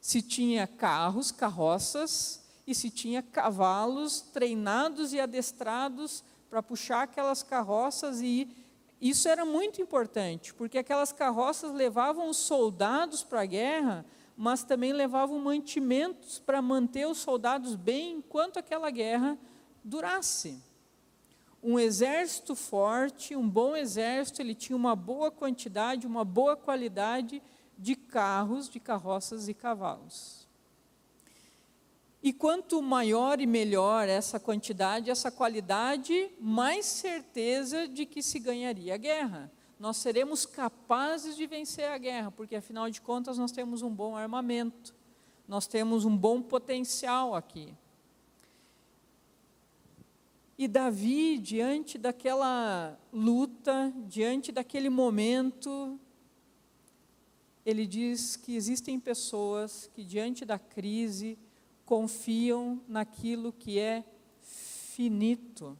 Se 0.00 0.22
tinha 0.22 0.68
carros, 0.68 1.32
carroças, 1.32 2.40
e 2.64 2.72
se 2.72 2.88
tinha 2.88 3.20
cavalos 3.20 4.20
treinados 4.20 5.12
e 5.12 5.18
adestrados 5.18 6.22
para 6.48 6.62
puxar 6.62 7.02
aquelas 7.02 7.42
carroças, 7.42 8.20
e 8.20 8.59
isso 9.00 9.28
era 9.28 9.44
muito 9.44 9.80
importante, 9.80 10.52
porque 10.52 10.78
aquelas 10.78 11.12
carroças 11.12 11.72
levavam 11.72 12.28
os 12.28 12.36
soldados 12.36 13.22
para 13.22 13.42
a 13.42 13.46
guerra, 13.46 14.04
mas 14.36 14.62
também 14.62 14.92
levavam 14.92 15.38
mantimentos 15.38 16.38
para 16.38 16.60
manter 16.60 17.06
os 17.06 17.18
soldados 17.18 17.76
bem 17.76 18.16
enquanto 18.16 18.58
aquela 18.58 18.90
guerra 18.90 19.38
durasse 19.82 20.62
um 21.62 21.78
exército 21.78 22.54
forte, 22.54 23.36
um 23.36 23.48
bom 23.48 23.76
exército, 23.76 24.40
ele 24.40 24.54
tinha 24.54 24.76
uma 24.76 24.96
boa 24.96 25.30
quantidade, 25.30 26.06
uma 26.06 26.24
boa 26.24 26.56
qualidade 26.56 27.42
de 27.78 27.94
carros, 27.94 28.68
de 28.68 28.80
carroças 28.80 29.48
e 29.48 29.54
cavalos. 29.54 30.48
E 32.22 32.32
quanto 32.32 32.82
maior 32.82 33.40
e 33.40 33.46
melhor 33.46 34.08
essa 34.08 34.38
quantidade, 34.38 35.10
essa 35.10 35.30
qualidade, 35.30 36.30
mais 36.38 36.84
certeza 36.84 37.88
de 37.88 38.04
que 38.04 38.22
se 38.22 38.38
ganharia 38.38 38.94
a 38.94 38.98
guerra. 38.98 39.50
Nós 39.78 39.96
seremos 39.96 40.44
capazes 40.44 41.34
de 41.34 41.46
vencer 41.46 41.88
a 41.88 41.96
guerra, 41.96 42.30
porque 42.30 42.56
afinal 42.56 42.90
de 42.90 43.00
contas 43.00 43.38
nós 43.38 43.50
temos 43.50 43.80
um 43.80 43.88
bom 43.88 44.14
armamento, 44.14 44.94
nós 45.48 45.66
temos 45.66 46.04
um 46.04 46.14
bom 46.14 46.42
potencial 46.42 47.34
aqui. 47.34 47.74
E 50.58 50.68
Davi, 50.68 51.38
diante 51.38 51.96
daquela 51.96 53.00
luta, 53.10 53.90
diante 54.06 54.52
daquele 54.52 54.90
momento, 54.90 55.98
ele 57.64 57.86
diz 57.86 58.36
que 58.36 58.54
existem 58.54 59.00
pessoas 59.00 59.90
que, 59.94 60.04
diante 60.04 60.44
da 60.44 60.58
crise, 60.58 61.38
confiam 61.90 62.80
naquilo 62.86 63.52
que 63.52 63.76
é 63.76 64.04
finito, 64.40 65.76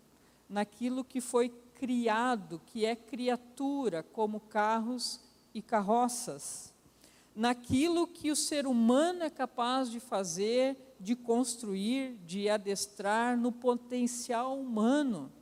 naquilo 0.48 1.04
que 1.04 1.20
foi 1.20 1.50
criado, 1.76 2.60
que 2.66 2.84
é 2.84 2.96
criatura, 2.96 4.02
como 4.02 4.40
carros 4.40 5.20
e 5.54 5.62
carroças, 5.62 6.74
naquilo 7.32 8.08
que 8.08 8.28
o 8.28 8.34
ser 8.34 8.66
humano 8.66 9.22
é 9.22 9.30
capaz 9.30 9.88
de 9.88 10.00
fazer 10.00 10.76
de 10.98 11.14
construir, 11.14 12.16
de 12.26 12.48
adestrar 12.48 13.38
no 13.38 13.52
potencial 13.52 14.58
humano. 14.58 15.32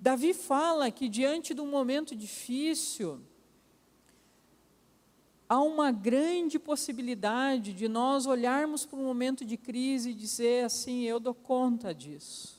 Davi 0.00 0.34
fala 0.34 0.90
que 0.90 1.08
diante 1.08 1.54
de 1.54 1.60
um 1.60 1.70
momento 1.70 2.16
difícil, 2.16 3.20
há 5.48 5.60
uma 5.60 5.90
grande 5.90 6.58
possibilidade 6.58 7.72
de 7.72 7.88
nós 7.88 8.26
olharmos 8.26 8.84
para 8.84 8.98
um 8.98 9.04
momento 9.04 9.44
de 9.44 9.56
crise 9.56 10.10
e 10.10 10.14
dizer 10.14 10.64
assim: 10.64 11.04
eu 11.04 11.18
dou 11.18 11.34
conta 11.34 11.94
disso. 11.94 12.58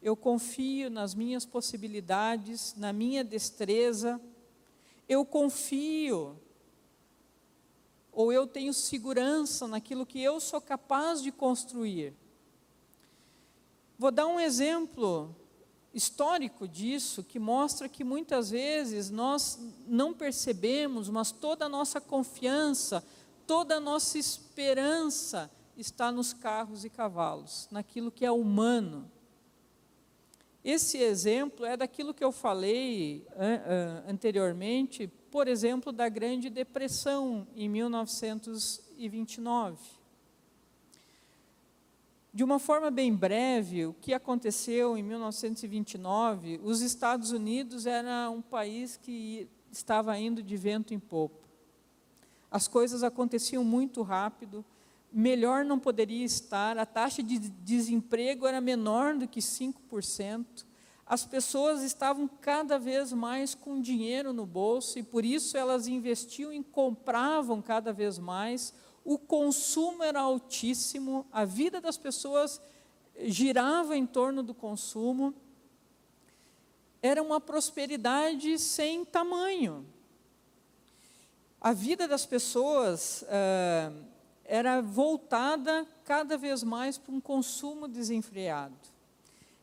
Eu 0.00 0.16
confio 0.16 0.90
nas 0.90 1.14
minhas 1.14 1.44
possibilidades, 1.44 2.74
na 2.76 2.92
minha 2.92 3.22
destreza. 3.22 4.20
Eu 5.08 5.24
confio 5.24 6.38
ou 8.10 8.32
eu 8.32 8.46
tenho 8.46 8.74
segurança 8.74 9.66
naquilo 9.66 10.04
que 10.04 10.20
eu 10.20 10.38
sou 10.38 10.60
capaz 10.60 11.22
de 11.22 11.32
construir. 11.32 12.14
Vou 13.98 14.10
dar 14.10 14.26
um 14.26 14.38
exemplo 14.38 15.34
histórico 15.94 16.66
disso, 16.66 17.22
que 17.22 17.38
mostra 17.38 17.88
que 17.88 18.04
muitas 18.04 18.50
vezes 18.50 19.10
nós 19.10 19.58
não 19.86 20.14
percebemos, 20.14 21.08
mas 21.08 21.30
toda 21.30 21.66
a 21.66 21.68
nossa 21.68 22.00
confiança, 22.00 23.04
toda 23.46 23.76
a 23.76 23.80
nossa 23.80 24.18
esperança 24.18 25.50
está 25.76 26.12
nos 26.12 26.32
carros 26.32 26.84
e 26.84 26.90
cavalos, 26.90 27.68
naquilo 27.70 28.10
que 28.10 28.24
é 28.24 28.30
humano. 28.30 29.10
Esse 30.64 30.98
exemplo 30.98 31.66
é 31.66 31.76
daquilo 31.76 32.14
que 32.14 32.22
eu 32.22 32.30
falei 32.30 33.26
anteriormente 34.06 35.10
por 35.32 35.48
exemplo, 35.48 35.90
da 35.92 36.08
Grande 36.10 36.50
Depressão 36.50 37.48
em 37.56 37.66
1929. 37.66 39.78
De 42.34 42.42
uma 42.42 42.58
forma 42.58 42.90
bem 42.90 43.14
breve, 43.14 43.84
o 43.84 43.92
que 43.92 44.14
aconteceu 44.14 44.96
em 44.96 45.02
1929, 45.02 46.60
os 46.64 46.80
Estados 46.80 47.30
Unidos 47.30 47.84
era 47.84 48.30
um 48.30 48.40
país 48.40 48.96
que 48.96 49.46
estava 49.70 50.18
indo 50.18 50.42
de 50.42 50.56
vento 50.56 50.94
em 50.94 50.98
popa. 50.98 51.46
As 52.50 52.66
coisas 52.66 53.02
aconteciam 53.02 53.62
muito 53.62 54.00
rápido, 54.00 54.64
melhor 55.12 55.62
não 55.62 55.78
poderia 55.78 56.24
estar, 56.24 56.78
a 56.78 56.86
taxa 56.86 57.22
de 57.22 57.38
desemprego 57.38 58.46
era 58.46 58.62
menor 58.62 59.14
do 59.14 59.28
que 59.28 59.40
5%, 59.40 60.64
as 61.04 61.26
pessoas 61.26 61.82
estavam 61.82 62.26
cada 62.26 62.78
vez 62.78 63.12
mais 63.12 63.54
com 63.54 63.78
dinheiro 63.78 64.32
no 64.32 64.46
bolso 64.46 64.98
e 64.98 65.02
por 65.02 65.22
isso 65.22 65.58
elas 65.58 65.86
investiam 65.86 66.50
e 66.50 66.62
compravam 66.64 67.60
cada 67.60 67.92
vez 67.92 68.18
mais. 68.18 68.72
O 69.04 69.18
consumo 69.18 70.02
era 70.02 70.20
altíssimo, 70.20 71.26
a 71.32 71.44
vida 71.44 71.80
das 71.80 71.96
pessoas 71.96 72.60
girava 73.24 73.96
em 73.96 74.06
torno 74.06 74.42
do 74.42 74.54
consumo. 74.54 75.34
Era 77.02 77.22
uma 77.22 77.40
prosperidade 77.40 78.58
sem 78.58 79.04
tamanho. 79.04 79.84
A 81.60 81.72
vida 81.72 82.06
das 82.08 82.26
pessoas 82.26 83.22
uh, 83.22 84.04
era 84.44 84.80
voltada 84.80 85.86
cada 86.04 86.36
vez 86.36 86.62
mais 86.62 86.98
para 86.98 87.12
um 87.14 87.20
consumo 87.20 87.86
desenfreado. 87.86 88.76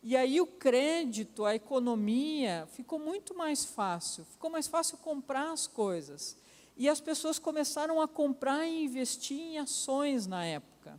E 0.02 0.16
aí 0.16 0.40
o 0.40 0.48
crédito, 0.48 1.46
a 1.46 1.54
economia, 1.56 2.68
ficou 2.72 2.98
muito 2.98 3.36
mais 3.36 3.66
fácil, 3.66 4.24
ficou 4.26 4.50
mais 4.50 4.68
fácil 4.68 4.98
comprar 4.98 5.52
as 5.52 5.68
coisas. 5.68 6.38
E 6.80 6.88
as 6.88 7.02
pessoas 7.02 7.38
começaram 7.38 8.00
a 8.00 8.08
comprar 8.08 8.66
e 8.66 8.86
investir 8.86 9.38
em 9.38 9.58
ações 9.60 10.26
na 10.26 10.46
época, 10.46 10.98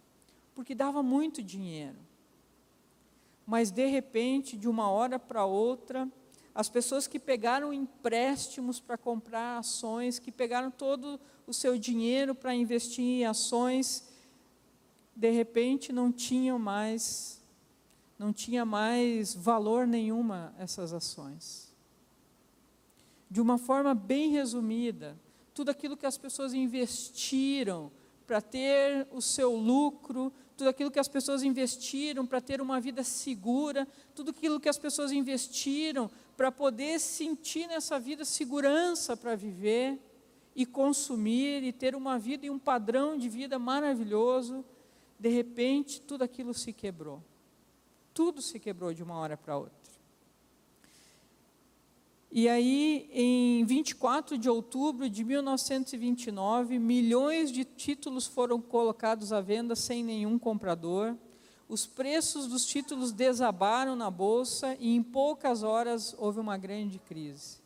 porque 0.54 0.74
dava 0.74 1.02
muito 1.02 1.42
dinheiro. 1.42 1.96
Mas 3.46 3.70
de 3.70 3.86
repente, 3.86 4.58
de 4.58 4.68
uma 4.68 4.90
hora 4.90 5.18
para 5.18 5.46
outra, 5.46 6.06
as 6.54 6.68
pessoas 6.68 7.06
que 7.06 7.18
pegaram 7.18 7.72
empréstimos 7.72 8.78
para 8.78 8.98
comprar 8.98 9.56
ações, 9.56 10.18
que 10.18 10.30
pegaram 10.30 10.70
todo 10.70 11.18
o 11.46 11.54
seu 11.54 11.78
dinheiro 11.78 12.34
para 12.34 12.54
investir 12.54 13.22
em 13.22 13.24
ações, 13.24 14.06
de 15.16 15.30
repente 15.30 15.94
não 15.94 16.12
tinham 16.12 16.58
mais 16.58 17.40
não 18.18 18.34
tinha 18.34 18.66
mais 18.66 19.34
valor 19.34 19.86
nenhuma 19.86 20.54
essas 20.58 20.92
ações. 20.92 21.72
De 23.30 23.40
uma 23.40 23.56
forma 23.56 23.94
bem 23.94 24.28
resumida, 24.28 25.16
tudo 25.54 25.70
aquilo 25.70 25.96
que 25.96 26.06
as 26.06 26.18
pessoas 26.18 26.54
investiram 26.54 27.90
para 28.26 28.40
ter 28.40 29.06
o 29.10 29.20
seu 29.20 29.54
lucro, 29.54 30.32
tudo 30.56 30.68
aquilo 30.68 30.90
que 30.90 30.98
as 30.98 31.08
pessoas 31.08 31.42
investiram 31.42 32.26
para 32.26 32.40
ter 32.40 32.60
uma 32.60 32.80
vida 32.80 33.02
segura, 33.02 33.88
tudo 34.14 34.30
aquilo 34.30 34.60
que 34.60 34.68
as 34.68 34.78
pessoas 34.78 35.10
investiram 35.10 36.10
para 36.36 36.52
poder 36.52 37.00
sentir 37.00 37.66
nessa 37.66 37.98
vida 37.98 38.24
segurança 38.24 39.16
para 39.16 39.34
viver 39.34 39.98
e 40.54 40.64
consumir 40.64 41.62
e 41.62 41.72
ter 41.72 41.94
uma 41.96 42.18
vida 42.18 42.46
e 42.46 42.50
um 42.50 42.58
padrão 42.58 43.16
de 43.16 43.28
vida 43.28 43.58
maravilhoso, 43.58 44.64
de 45.18 45.28
repente 45.28 46.00
tudo 46.00 46.22
aquilo 46.22 46.54
se 46.54 46.72
quebrou 46.72 47.22
tudo 48.20 48.42
se 48.42 48.58
quebrou 48.58 48.92
de 48.92 49.02
uma 49.02 49.14
hora 49.14 49.34
para 49.34 49.56
outra. 49.56 49.79
E 52.32 52.48
aí, 52.48 53.10
em 53.12 53.64
24 53.64 54.38
de 54.38 54.48
outubro 54.48 55.10
de 55.10 55.24
1929, 55.24 56.78
milhões 56.78 57.50
de 57.50 57.64
títulos 57.64 58.24
foram 58.24 58.60
colocados 58.60 59.32
à 59.32 59.40
venda 59.40 59.74
sem 59.74 60.04
nenhum 60.04 60.38
comprador. 60.38 61.16
Os 61.68 61.86
preços 61.86 62.46
dos 62.46 62.64
títulos 62.64 63.10
desabaram 63.10 63.96
na 63.96 64.08
bolsa 64.08 64.76
e 64.78 64.94
em 64.94 65.02
poucas 65.02 65.64
horas 65.64 66.14
houve 66.18 66.38
uma 66.38 66.56
grande 66.56 67.00
crise. 67.00 67.58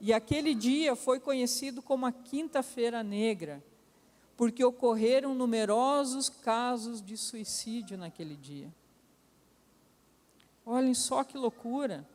E 0.00 0.10
aquele 0.10 0.54
dia 0.54 0.96
foi 0.96 1.20
conhecido 1.20 1.82
como 1.82 2.06
a 2.06 2.12
Quinta-feira 2.12 3.02
Negra, 3.02 3.62
porque 4.38 4.64
ocorreram 4.64 5.34
numerosos 5.34 6.30
casos 6.30 7.02
de 7.02 7.16
suicídio 7.18 7.98
naquele 7.98 8.36
dia. 8.36 8.72
Olhem 10.64 10.94
só 10.94 11.22
que 11.22 11.36
loucura. 11.36 12.06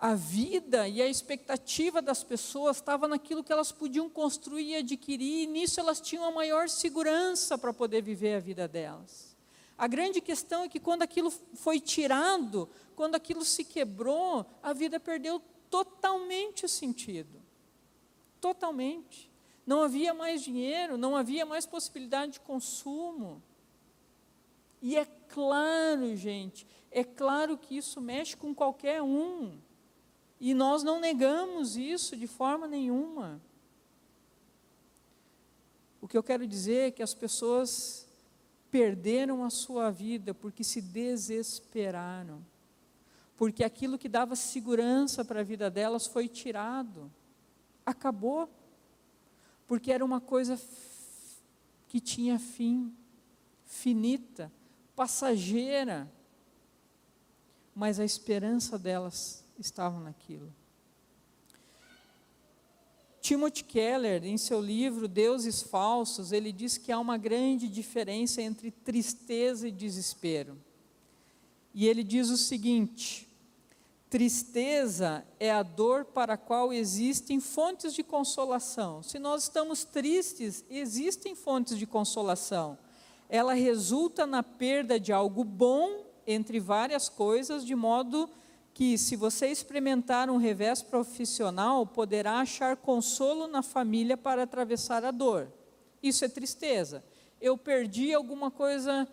A 0.00 0.14
vida 0.14 0.86
e 0.86 1.02
a 1.02 1.08
expectativa 1.08 2.00
das 2.00 2.22
pessoas 2.22 2.76
estava 2.76 3.08
naquilo 3.08 3.42
que 3.42 3.52
elas 3.52 3.72
podiam 3.72 4.08
construir 4.08 4.68
e 4.68 4.76
adquirir, 4.76 5.42
e 5.42 5.46
nisso 5.46 5.80
elas 5.80 6.00
tinham 6.00 6.24
a 6.24 6.30
maior 6.30 6.68
segurança 6.68 7.58
para 7.58 7.74
poder 7.74 8.00
viver 8.00 8.36
a 8.36 8.40
vida 8.40 8.68
delas. 8.68 9.36
A 9.76 9.88
grande 9.88 10.20
questão 10.20 10.62
é 10.62 10.68
que 10.68 10.78
quando 10.78 11.02
aquilo 11.02 11.32
foi 11.54 11.80
tirado, 11.80 12.68
quando 12.94 13.16
aquilo 13.16 13.44
se 13.44 13.64
quebrou, 13.64 14.46
a 14.62 14.72
vida 14.72 15.00
perdeu 15.00 15.42
totalmente 15.68 16.64
o 16.64 16.68
sentido. 16.68 17.42
Totalmente. 18.40 19.30
Não 19.66 19.82
havia 19.82 20.14
mais 20.14 20.42
dinheiro, 20.42 20.96
não 20.96 21.16
havia 21.16 21.44
mais 21.44 21.66
possibilidade 21.66 22.32
de 22.34 22.40
consumo. 22.40 23.42
E 24.80 24.96
é 24.96 25.04
claro, 25.28 26.14
gente, 26.14 26.64
é 26.90 27.02
claro 27.02 27.58
que 27.58 27.76
isso 27.76 28.00
mexe 28.00 28.36
com 28.36 28.54
qualquer 28.54 29.02
um. 29.02 29.60
E 30.40 30.54
nós 30.54 30.82
não 30.82 31.00
negamos 31.00 31.76
isso 31.76 32.16
de 32.16 32.26
forma 32.26 32.66
nenhuma. 32.66 33.40
O 36.00 36.06
que 36.06 36.16
eu 36.16 36.22
quero 36.22 36.46
dizer 36.46 36.88
é 36.88 36.90
que 36.90 37.02
as 37.02 37.14
pessoas 37.14 38.06
perderam 38.70 39.44
a 39.44 39.50
sua 39.50 39.90
vida 39.90 40.32
porque 40.32 40.62
se 40.62 40.80
desesperaram. 40.80 42.44
Porque 43.36 43.64
aquilo 43.64 43.98
que 43.98 44.08
dava 44.08 44.36
segurança 44.36 45.24
para 45.24 45.40
a 45.40 45.44
vida 45.44 45.70
delas 45.70 46.06
foi 46.06 46.28
tirado. 46.28 47.10
Acabou. 47.84 48.48
Porque 49.66 49.92
era 49.92 50.04
uma 50.04 50.20
coisa 50.20 50.60
que 51.88 52.00
tinha 52.00 52.38
fim, 52.38 52.94
finita, 53.64 54.52
passageira 54.94 56.10
mas 57.78 58.00
a 58.00 58.04
esperança 58.04 58.76
delas 58.76 59.44
estava 59.58 59.98
naquilo. 60.00 60.52
Timothy 63.20 63.62
Keller, 63.64 64.24
em 64.24 64.38
seu 64.38 64.60
livro 64.60 65.06
Deuses 65.06 65.60
Falsos, 65.60 66.32
ele 66.32 66.50
diz 66.50 66.78
que 66.78 66.90
há 66.90 66.98
uma 66.98 67.18
grande 67.18 67.68
diferença 67.68 68.40
entre 68.40 68.70
tristeza 68.70 69.68
e 69.68 69.70
desespero. 69.70 70.56
E 71.74 71.86
ele 71.86 72.02
diz 72.02 72.30
o 72.30 72.36
seguinte: 72.36 73.28
tristeza 74.08 75.26
é 75.38 75.50
a 75.50 75.62
dor 75.62 76.06
para 76.06 76.34
a 76.34 76.38
qual 76.38 76.72
existem 76.72 77.38
fontes 77.38 77.92
de 77.92 78.02
consolação. 78.02 79.02
Se 79.02 79.18
nós 79.18 79.42
estamos 79.42 79.84
tristes, 79.84 80.64
existem 80.70 81.34
fontes 81.34 81.76
de 81.76 81.86
consolação. 81.86 82.78
Ela 83.28 83.52
resulta 83.52 84.26
na 84.26 84.42
perda 84.42 84.98
de 84.98 85.12
algo 85.12 85.44
bom 85.44 86.06
entre 86.26 86.58
várias 86.58 87.08
coisas, 87.08 87.64
de 87.64 87.74
modo 87.74 88.26
que, 88.26 88.38
se 88.96 89.16
você 89.16 89.48
experimentar 89.48 90.30
um 90.30 90.36
revés 90.36 90.82
profissional, 90.82 91.84
poderá 91.84 92.38
achar 92.38 92.76
consolo 92.76 93.48
na 93.48 93.60
família 93.60 94.16
para 94.16 94.44
atravessar 94.44 95.04
a 95.04 95.10
dor. 95.10 95.52
Isso 96.00 96.24
é 96.24 96.28
tristeza. 96.28 97.02
Eu 97.40 97.58
perdi 97.58 98.14
alguma 98.14 98.52
coisa 98.52 99.08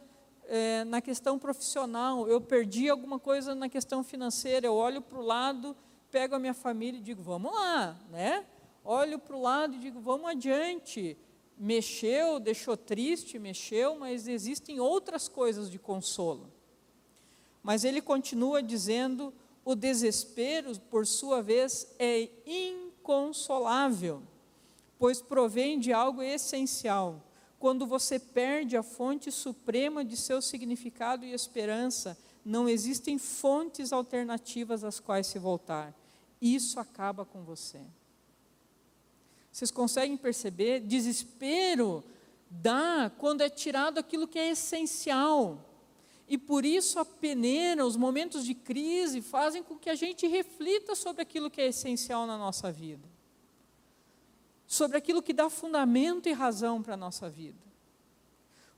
é, 0.47 0.84
na 0.84 1.01
questão 1.01 1.39
profissional, 1.39 2.28
eu 2.28 2.39
perdi 2.39 2.89
alguma 2.89 3.17
coisa 3.17 3.56
na 3.56 3.67
questão 3.67 4.04
financeira, 4.04 4.67
eu 4.67 4.75
olho 4.75 5.01
para 5.01 5.17
o 5.17 5.25
lado, 5.25 5.75
pego 6.12 6.36
a 6.36 6.39
minha 6.39 6.54
família 6.54 6.99
e 6.99 7.01
digo, 7.01 7.23
vamos 7.23 7.51
lá, 7.51 7.99
né? 8.12 8.45
Olho 8.84 9.17
para 9.17 9.36
o 9.36 9.41
lado 9.41 9.75
e 9.75 9.80
digo, 9.80 9.99
vamos 9.99 10.30
adiante. 10.30 11.17
Mexeu, 11.58 12.39
deixou 12.39 12.78
triste, 12.78 13.39
mexeu, 13.39 13.95
mas 13.95 14.28
existem 14.28 14.80
outras 14.80 15.28
coisas 15.28 15.71
de 15.71 15.80
consolo. 15.80 16.51
Mas 17.63 17.84
ele 17.84 17.99
continua 17.99 18.62
dizendo: 18.62 19.34
o 19.65 19.73
desespero, 19.75 20.80
por 20.80 21.08
sua 21.08 21.41
vez, 21.41 21.88
é 21.97 22.30
inconsolável, 22.45 24.21
pois 24.99 25.21
provém 25.21 25.80
de 25.80 25.91
algo 25.91 26.21
essencial. 26.21 27.21
Quando 27.58 27.88
você 27.88 28.19
perde 28.19 28.78
a 28.78 28.84
fonte 28.84 29.32
suprema 29.32 30.06
de 30.06 30.15
seu 30.15 30.39
significado 30.39 31.25
e 31.25 31.34
esperança, 31.34 32.15
não 32.45 32.69
existem 32.69 33.17
fontes 33.17 33.91
alternativas 33.91 34.84
às 34.84 34.99
quais 34.99 35.25
se 35.25 35.39
voltar. 35.39 35.91
Isso 36.39 36.80
acaba 36.80 37.25
com 37.25 37.43
você. 37.43 37.82
Vocês 39.51 39.71
conseguem 39.71 40.15
perceber? 40.15 40.82
Desespero 40.82 42.04
dá 42.51 43.12
quando 43.17 43.41
é 43.41 43.49
tirado 43.49 43.97
aquilo 43.97 44.28
que 44.28 44.38
é 44.38 44.51
essencial. 44.51 45.58
E 46.28 46.38
por 46.38 46.66
isso 46.66 47.00
a 47.00 47.06
peneira, 47.06 47.86
os 47.86 47.96
momentos 47.96 48.46
de 48.46 48.56
crise, 48.56 49.22
fazem 49.22 49.62
com 49.62 49.78
que 49.78 49.90
a 49.90 49.96
gente 49.96 50.26
reflita 50.26 50.96
sobre 50.96 51.22
aquilo 51.22 51.52
que 51.52 51.62
é 51.62 51.68
essencial 51.68 52.26
na 52.26 52.38
nossa 52.38 52.72
vida. 52.72 53.08
Sobre 54.66 54.98
aquilo 54.98 55.22
que 55.22 55.34
dá 55.34 55.50
fundamento 55.50 56.28
e 56.28 56.34
razão 56.34 56.82
para 56.82 56.96
a 56.96 56.98
nossa 56.98 57.30
vida. 57.30 57.64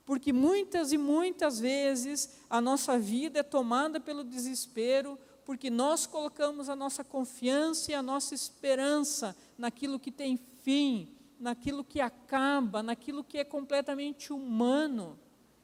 Porque 0.06 0.34
muitas 0.34 0.92
e 0.92 0.98
muitas 0.98 1.60
vezes 1.60 2.38
a 2.50 2.60
nossa 2.60 3.00
vida 3.00 3.40
é 3.40 3.44
tomada 3.44 4.00
pelo 4.00 4.24
desespero, 4.24 5.18
porque 5.46 5.70
nós 5.70 6.06
colocamos 6.06 6.68
a 6.68 6.76
nossa 6.76 7.04
confiança 7.04 7.92
e 7.92 7.96
a 7.96 8.02
nossa 8.02 8.36
esperança 8.36 9.36
naquilo 9.58 10.00
que 10.00 10.12
tem 10.12 10.38
fim, 10.64 11.16
naquilo 11.40 11.84
que 11.84 12.02
acaba, 12.02 12.84
naquilo 12.84 13.24
que 13.24 13.38
é 13.38 13.46
completamente 13.46 14.34
humano 14.34 15.18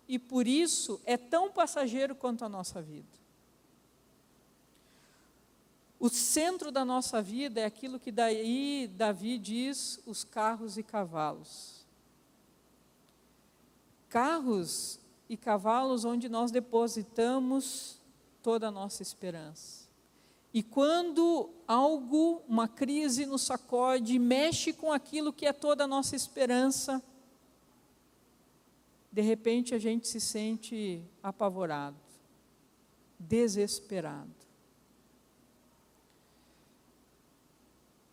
e 0.08 0.20
por 0.20 0.48
isso 0.48 1.00
é 1.06 1.18
tão 1.18 1.52
passageiro 1.52 2.16
quanto 2.16 2.44
a 2.44 2.50
nossa 2.50 2.82
vida. 2.82 3.24
O 6.00 6.10
centro 6.10 6.70
da 6.70 6.84
nossa 6.84 7.22
vida 7.22 7.62
é 7.62 7.66
aquilo 7.66 8.00
que 8.00 8.12
daí 8.12 8.92
Davi 8.94 9.38
diz: 9.38 10.02
os 10.06 10.24
carros 10.24 10.78
e 10.78 10.84
cavalos. 10.84 11.86
Carros 14.10 15.00
e 15.30 15.38
cavalos 15.38 16.04
onde 16.04 16.28
nós 16.28 16.52
depositamos 16.52 18.02
toda 18.42 18.68
a 18.68 18.72
nossa 18.72 19.02
esperança. 19.02 19.88
E 20.54 20.62
quando 20.62 21.50
algo, 21.68 22.44
uma 22.48 22.68
crise 22.68 23.26
nos 23.26 23.42
sacode, 23.42 24.20
mexe 24.20 24.72
com 24.74 24.92
aquilo 24.92 25.34
que 25.34 25.48
é 25.48 25.54
toda 25.54 25.86
a 25.86 25.88
nossa 25.88 26.16
esperança, 26.16 27.02
de 29.14 29.22
repente 29.22 29.76
a 29.76 29.78
gente 29.78 30.08
se 30.08 30.20
sente 30.20 31.04
apavorado, 31.22 31.96
desesperado. 33.20 34.34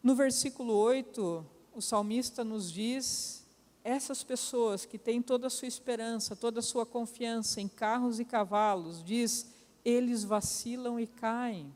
No 0.03 0.15
versículo 0.15 0.75
8, 0.75 1.47
o 1.75 1.81
salmista 1.81 2.45
nos 2.45 2.71
diz: 2.71 3.47
essas 3.83 4.23
pessoas 4.23 4.85
que 4.85 4.99
têm 4.99 5.23
toda 5.23 5.47
a 5.47 5.51
sua 5.51 5.69
esperança, 5.69 6.37
toda 6.37 6.61
a 6.61 6.63
sua 6.63 6.85
confiança 6.85 7.63
em 7.63 7.69
carros 7.69 8.21
e 8.21 8.25
cavalos, 8.27 9.03
diz, 9.03 9.51
eles 9.83 10.23
vacilam 10.23 11.01
e 11.01 11.07
caem. 11.07 11.75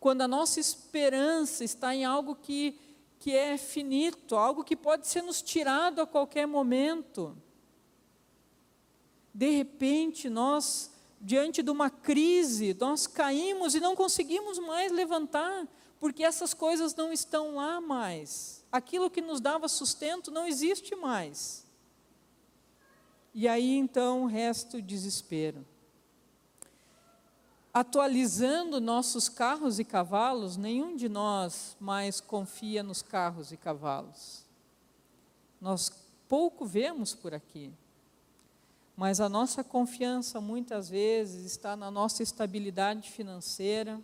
Quando 0.00 0.22
a 0.22 0.28
nossa 0.28 0.58
esperança 0.58 1.62
está 1.62 1.94
em 1.94 2.04
algo 2.04 2.34
que, 2.34 2.76
que 3.20 3.30
é 3.30 3.56
finito, 3.56 4.34
algo 4.34 4.64
que 4.64 4.74
pode 4.74 5.06
ser 5.06 5.22
nos 5.22 5.40
tirado 5.40 6.00
a 6.00 6.06
qualquer 6.06 6.48
momento, 6.48 7.40
de 9.34 9.50
repente 9.50 10.28
nós, 10.28 10.90
diante 11.20 11.62
de 11.62 11.70
uma 11.70 11.88
crise, 11.88 12.76
nós 12.78 13.06
caímos 13.06 13.74
e 13.74 13.80
não 13.80 13.96
conseguimos 13.96 14.58
mais 14.58 14.92
levantar, 14.92 15.66
porque 15.98 16.24
essas 16.24 16.52
coisas 16.52 16.94
não 16.94 17.12
estão 17.12 17.54
lá 17.54 17.80
mais. 17.80 18.64
Aquilo 18.70 19.10
que 19.10 19.20
nos 19.20 19.40
dava 19.40 19.68
sustento 19.68 20.30
não 20.30 20.46
existe 20.46 20.94
mais. 20.94 21.64
E 23.34 23.48
aí 23.48 23.76
então 23.76 24.26
resta 24.26 24.76
o 24.76 24.82
desespero. 24.82 25.64
Atualizando 27.72 28.80
nossos 28.80 29.30
carros 29.30 29.78
e 29.78 29.84
cavalos, 29.84 30.58
nenhum 30.58 30.94
de 30.94 31.08
nós 31.08 31.74
mais 31.80 32.20
confia 32.20 32.82
nos 32.82 33.00
carros 33.00 33.50
e 33.50 33.56
cavalos. 33.56 34.44
Nós 35.58 35.90
pouco 36.28 36.66
vemos 36.66 37.14
por 37.14 37.32
aqui. 37.32 37.72
Mas 39.02 39.18
a 39.18 39.28
nossa 39.28 39.64
confiança 39.64 40.40
muitas 40.40 40.88
vezes 40.88 41.44
está 41.44 41.74
na 41.74 41.90
nossa 41.90 42.22
estabilidade 42.22 43.10
financeira, 43.10 44.00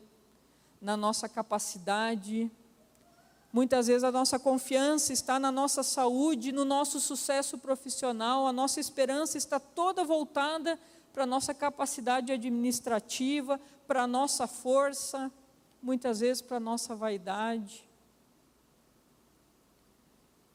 na 0.80 0.96
nossa 0.96 1.28
capacidade. 1.28 2.50
Muitas 3.52 3.86
vezes 3.86 4.02
a 4.02 4.10
nossa 4.10 4.40
confiança 4.40 5.12
está 5.12 5.38
na 5.38 5.52
nossa 5.52 5.84
saúde, 5.84 6.50
no 6.50 6.64
nosso 6.64 6.98
sucesso 6.98 7.58
profissional, 7.58 8.44
a 8.44 8.52
nossa 8.52 8.80
esperança 8.80 9.38
está 9.38 9.60
toda 9.60 10.02
voltada 10.02 10.76
para 11.12 11.22
a 11.22 11.26
nossa 11.26 11.54
capacidade 11.54 12.32
administrativa, 12.32 13.60
para 13.86 14.02
a 14.02 14.06
nossa 14.08 14.48
força, 14.48 15.30
muitas 15.80 16.18
vezes 16.18 16.42
para 16.42 16.56
a 16.56 16.60
nossa 16.60 16.96
vaidade. 16.96 17.88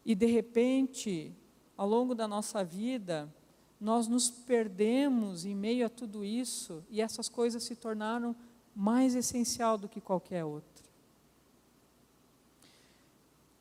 E 0.04 0.14
de 0.14 0.26
repente, 0.26 1.34
ao 1.78 1.88
longo 1.88 2.14
da 2.14 2.28
nossa 2.28 2.62
vida, 2.62 3.34
nós 3.84 4.08
nos 4.08 4.32
perdemos 4.32 5.44
em 5.44 5.54
meio 5.54 5.86
a 5.86 5.90
tudo 5.90 6.24
isso 6.24 6.82
e 6.90 7.02
essas 7.02 7.28
coisas 7.28 7.64
se 7.64 7.76
tornaram 7.76 8.34
mais 8.74 9.14
essencial 9.14 9.78
do 9.78 9.90
que 9.90 10.00
qualquer 10.00 10.46
outra. 10.46 10.86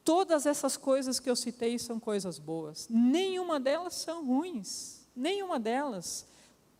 Todas 0.05 0.47
essas 0.47 0.77
coisas 0.77 1.19
que 1.19 1.29
eu 1.29 1.35
citei 1.35 1.77
são 1.77 1.99
coisas 1.99 2.39
boas, 2.39 2.87
nenhuma 2.89 3.59
delas 3.59 3.95
são 3.95 4.25
ruins, 4.25 5.05
nenhuma 5.15 5.59
delas. 5.59 6.25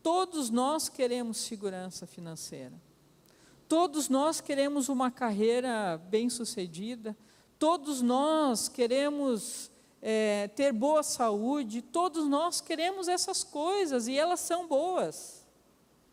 Todos 0.01 0.49
nós 0.49 0.87
queremos 0.87 1.35
segurança 1.35 2.07
financeira, 2.07 2.81
todos 3.67 4.07
nós 4.07 4.39
queremos 4.39 4.87
uma 4.87 5.11
carreira 5.11 5.97
bem-sucedida, 6.09 7.15
todos 7.59 8.01
nós 8.01 8.69
queremos 8.69 9.69
é, 10.05 10.49
ter 10.49 10.73
boa 10.73 11.01
saúde, 11.01 11.81
todos 11.81 12.27
nós 12.27 12.59
queremos 12.59 13.07
essas 13.07 13.41
coisas 13.41 14.05
e 14.05 14.17
elas 14.17 14.41
são 14.41 14.67
boas. 14.67 15.45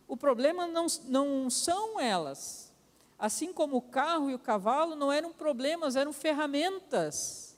O 0.07 0.17
problema 0.17 0.65
não, 0.69 0.87
não 1.07 1.51
são 1.51 1.99
elas. 1.99 2.73
Assim 3.19 3.53
como 3.53 3.79
o 3.79 3.83
carro 3.83 4.31
e 4.31 4.35
o 4.35 4.39
cavalo 4.39 4.95
não 4.95 5.11
eram 5.11 5.33
problemas, 5.33 5.97
eram 5.97 6.13
ferramentas. 6.13 7.57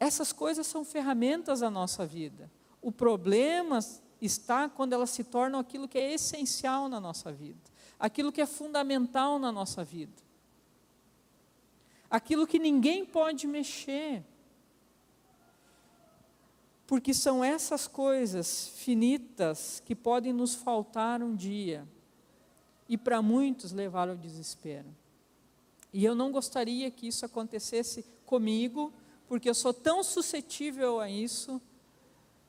Essas 0.00 0.32
coisas 0.32 0.66
são 0.66 0.82
ferramentas 0.82 1.60
da 1.60 1.68
nossa 1.68 2.06
vida. 2.06 2.50
O 2.80 2.90
problema 2.90 3.78
está 4.18 4.66
quando 4.66 4.94
elas 4.94 5.10
se 5.10 5.24
tornam 5.24 5.60
aquilo 5.60 5.86
que 5.86 5.98
é 5.98 6.14
essencial 6.14 6.88
na 6.88 6.98
nossa 6.98 7.30
vida, 7.30 7.60
aquilo 8.00 8.32
que 8.32 8.40
é 8.40 8.46
fundamental 8.46 9.38
na 9.38 9.52
nossa 9.52 9.84
vida, 9.84 10.22
aquilo 12.08 12.46
que 12.46 12.58
ninguém 12.58 13.04
pode 13.04 13.46
mexer 13.46 14.24
porque 16.86 17.12
são 17.12 17.44
essas 17.44 17.88
coisas 17.88 18.68
finitas 18.68 19.82
que 19.84 19.94
podem 19.94 20.32
nos 20.32 20.54
faltar 20.54 21.22
um 21.22 21.34
dia 21.34 21.86
e 22.88 22.96
para 22.96 23.20
muitos 23.20 23.72
levar 23.72 24.08
ao 24.08 24.16
desespero. 24.16 24.88
E 25.92 26.04
eu 26.04 26.14
não 26.14 26.30
gostaria 26.30 26.90
que 26.90 27.08
isso 27.08 27.24
acontecesse 27.24 28.04
comigo, 28.24 28.92
porque 29.26 29.48
eu 29.48 29.54
sou 29.54 29.74
tão 29.74 30.04
suscetível 30.04 31.00
a 31.00 31.10
isso, 31.10 31.60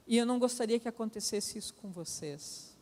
e 0.06 0.18
eu 0.18 0.26
não 0.26 0.38
gostaria 0.38 0.80
que 0.80 0.88
acontecesse 0.88 1.58
isso 1.58 1.74
com 1.74 1.90
vocês. 1.90 2.77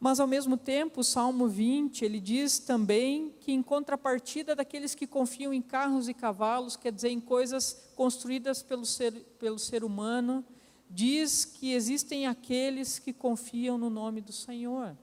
Mas 0.00 0.20
ao 0.20 0.28
mesmo 0.28 0.56
tempo, 0.56 1.00
o 1.00 1.04
Salmo 1.04 1.48
20, 1.48 2.04
ele 2.04 2.20
diz 2.20 2.60
também 2.60 3.34
que 3.40 3.50
em 3.50 3.62
contrapartida 3.62 4.54
daqueles 4.54 4.94
que 4.94 5.08
confiam 5.08 5.52
em 5.52 5.60
carros 5.60 6.08
e 6.08 6.14
cavalos, 6.14 6.76
quer 6.76 6.92
dizer, 6.92 7.08
em 7.08 7.20
coisas 7.20 7.90
construídas 7.96 8.62
pelo 8.62 8.86
ser, 8.86 9.12
pelo 9.40 9.58
ser 9.58 9.82
humano, 9.82 10.44
diz 10.88 11.44
que 11.44 11.72
existem 11.72 12.28
aqueles 12.28 12.98
que 13.00 13.12
confiam 13.12 13.76
no 13.76 13.90
nome 13.90 14.20
do 14.20 14.32
Senhor. 14.32 14.96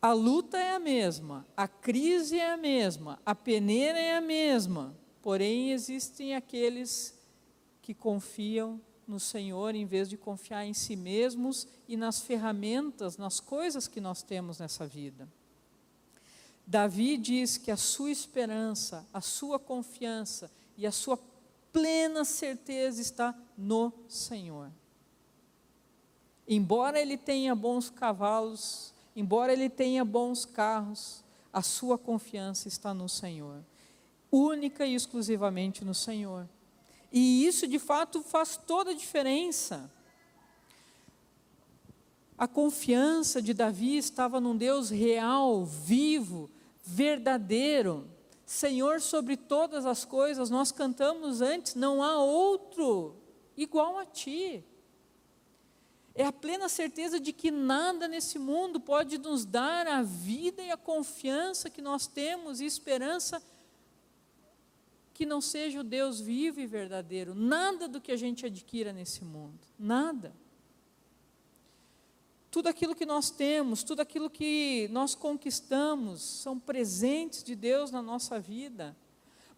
A 0.00 0.12
luta 0.12 0.56
é 0.56 0.70
a 0.70 0.78
mesma, 0.78 1.46
a 1.56 1.66
crise 1.68 2.38
é 2.38 2.52
a 2.52 2.56
mesma, 2.56 3.20
a 3.26 3.34
peneira 3.34 3.98
é 3.98 4.16
a 4.16 4.20
mesma, 4.20 4.96
porém 5.20 5.72
existem 5.72 6.34
aqueles 6.34 7.20
que 7.82 7.92
confiam 7.92 8.80
no 9.10 9.20
Senhor 9.20 9.74
em 9.74 9.84
vez 9.84 10.08
de 10.08 10.16
confiar 10.16 10.64
em 10.64 10.72
si 10.72 10.94
mesmos 10.94 11.66
e 11.88 11.96
nas 11.96 12.20
ferramentas, 12.20 13.18
nas 13.18 13.40
coisas 13.40 13.88
que 13.88 14.00
nós 14.00 14.22
temos 14.22 14.60
nessa 14.60 14.86
vida. 14.86 15.28
Davi 16.64 17.16
diz 17.16 17.58
que 17.58 17.72
a 17.72 17.76
sua 17.76 18.12
esperança, 18.12 19.04
a 19.12 19.20
sua 19.20 19.58
confiança 19.58 20.48
e 20.76 20.86
a 20.86 20.92
sua 20.92 21.18
plena 21.72 22.24
certeza 22.24 23.02
está 23.02 23.36
no 23.58 23.92
Senhor. 24.08 24.70
Embora 26.46 27.00
ele 27.00 27.16
tenha 27.16 27.54
bons 27.54 27.90
cavalos, 27.90 28.94
embora 29.16 29.52
ele 29.52 29.68
tenha 29.68 30.04
bons 30.04 30.44
carros, 30.44 31.24
a 31.52 31.62
sua 31.62 31.98
confiança 31.98 32.68
está 32.68 32.94
no 32.94 33.08
Senhor, 33.08 33.64
única 34.30 34.86
e 34.86 34.94
exclusivamente 34.94 35.84
no 35.84 35.94
Senhor. 35.94 36.48
E 37.12 37.46
isso 37.46 37.66
de 37.66 37.78
fato 37.78 38.22
faz 38.22 38.56
toda 38.56 38.92
a 38.92 38.94
diferença. 38.94 39.90
A 42.38 42.48
confiança 42.48 43.42
de 43.42 43.52
Davi 43.52 43.96
estava 43.96 44.40
num 44.40 44.56
Deus 44.56 44.88
real, 44.88 45.64
vivo, 45.64 46.50
verdadeiro, 46.82 48.08
Senhor 48.46 49.00
sobre 49.00 49.36
todas 49.36 49.84
as 49.84 50.04
coisas. 50.04 50.50
Nós 50.50 50.72
cantamos 50.72 51.40
antes: 51.40 51.74
não 51.74 52.02
há 52.02 52.18
outro 52.18 53.16
igual 53.56 53.98
a 53.98 54.06
ti. 54.06 54.64
É 56.14 56.24
a 56.24 56.32
plena 56.32 56.68
certeza 56.68 57.20
de 57.20 57.32
que 57.32 57.50
nada 57.50 58.08
nesse 58.08 58.38
mundo 58.38 58.80
pode 58.80 59.18
nos 59.18 59.44
dar 59.44 59.86
a 59.86 60.02
vida 60.02 60.62
e 60.62 60.70
a 60.70 60.76
confiança 60.76 61.70
que 61.70 61.80
nós 61.80 62.06
temos 62.06 62.60
e 62.60 62.66
esperança 62.66 63.40
que 65.20 65.26
não 65.26 65.42
seja 65.42 65.80
o 65.80 65.84
Deus 65.84 66.18
vivo 66.18 66.60
e 66.60 66.66
verdadeiro. 66.66 67.34
Nada 67.34 67.86
do 67.86 68.00
que 68.00 68.10
a 68.10 68.16
gente 68.16 68.46
adquira 68.46 68.90
nesse 68.90 69.22
mundo. 69.22 69.58
Nada. 69.78 70.34
Tudo 72.50 72.70
aquilo 72.70 72.94
que 72.94 73.04
nós 73.04 73.28
temos, 73.30 73.82
tudo 73.82 74.00
aquilo 74.00 74.30
que 74.30 74.88
nós 74.90 75.14
conquistamos, 75.14 76.22
são 76.22 76.58
presentes 76.58 77.44
de 77.44 77.54
Deus 77.54 77.90
na 77.90 78.00
nossa 78.00 78.40
vida. 78.40 78.96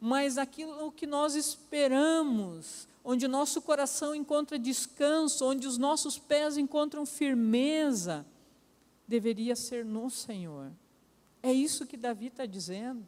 Mas 0.01 0.37
aquilo 0.37 0.91
que 0.91 1.07
nós 1.07 1.37
esperamos, 1.37 2.89
onde 3.05 3.27
o 3.27 3.29
nosso 3.29 3.63
coração 3.63 4.17
encontra 4.17 4.59
descanso, 4.59 5.47
onde 5.47 5.69
os 5.69 5.79
nossos 5.79 6.19
pés 6.19 6.59
encontram 6.59 7.07
firmeza, 7.07 8.27
deveria 9.07 9.55
ser 9.55 9.85
no 9.85 10.11
Senhor. 10.11 10.73
É 11.41 11.53
isso 11.53 11.87
que 11.87 11.97
Davi 11.97 12.27
está 12.27 12.47
dizendo. 12.47 13.07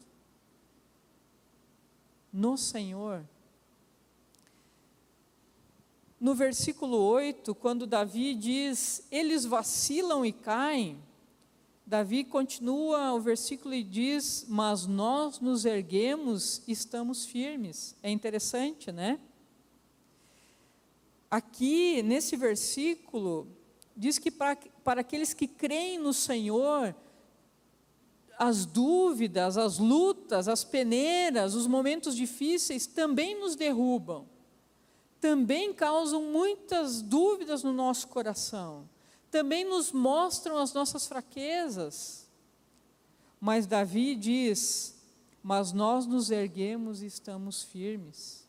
No 2.35 2.59
Senhor. 2.59 3.25
No 6.19 6.35
versículo 6.35 6.97
8, 6.99 7.55
quando 7.55 7.87
Davi 7.87 8.35
diz: 8.35 9.07
Eles 9.09 9.45
vacilam 9.45 10.27
e 10.27 10.33
caem, 10.33 11.01
Davi 11.87 12.25
continua 12.25 13.15
o 13.15 13.21
versículo 13.21 13.73
e 13.73 13.85
diz: 13.85 14.47
Mas 14.49 14.85
nós 14.85 15.39
nos 15.39 15.65
erguemos 15.65 16.61
e 16.67 16.73
estamos 16.73 17.25
firmes. 17.25 17.95
É 18.03 18.11
interessante, 18.11 18.91
né? 18.91 19.21
Aqui, 21.31 22.03
nesse 22.03 22.35
versículo, 22.35 23.47
diz 23.97 24.19
que 24.19 24.33
para, 24.33 24.57
para 24.83 25.03
aqueles 25.03 25.33
que 25.33 25.47
creem 25.47 26.01
no 26.01 26.13
Senhor, 26.13 26.97
as 28.39 28.67
dúvidas, 28.67 29.57
as 29.57 29.79
lutas, 29.79 30.49
as 30.49 30.65
peneiras, 30.65 31.55
os 31.55 31.67
momentos 31.67 32.17
difíceis 32.17 32.87
também 32.87 33.39
nos 33.39 33.55
derrubam, 33.57 34.29
também 35.21 35.73
causam 35.73 36.23
muitas 36.23 37.01
dúvidas 37.01 37.63
no 37.63 37.73
nosso 37.73 38.09
coração, 38.09 38.89
também 39.31 39.65
nos 39.65 39.93
mostram 39.93 40.59
as 40.59 40.73
nossas 40.73 41.07
fraquezas. 41.07 42.29
Mas 43.41 43.67
Davi 43.67 44.15
diz: 44.15 44.97
Mas 45.43 45.73
nós 45.73 46.07
nos 46.07 46.31
erguemos 46.31 47.03
e 47.03 47.07
estamos 47.07 47.63
firmes. 47.63 48.45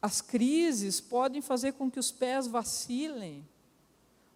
As 0.00 0.20
crises 0.20 1.00
podem 1.00 1.40
fazer 1.40 1.72
com 1.72 1.90
que 1.90 1.98
os 1.98 2.12
pés 2.12 2.46
vacilem, 2.46 3.48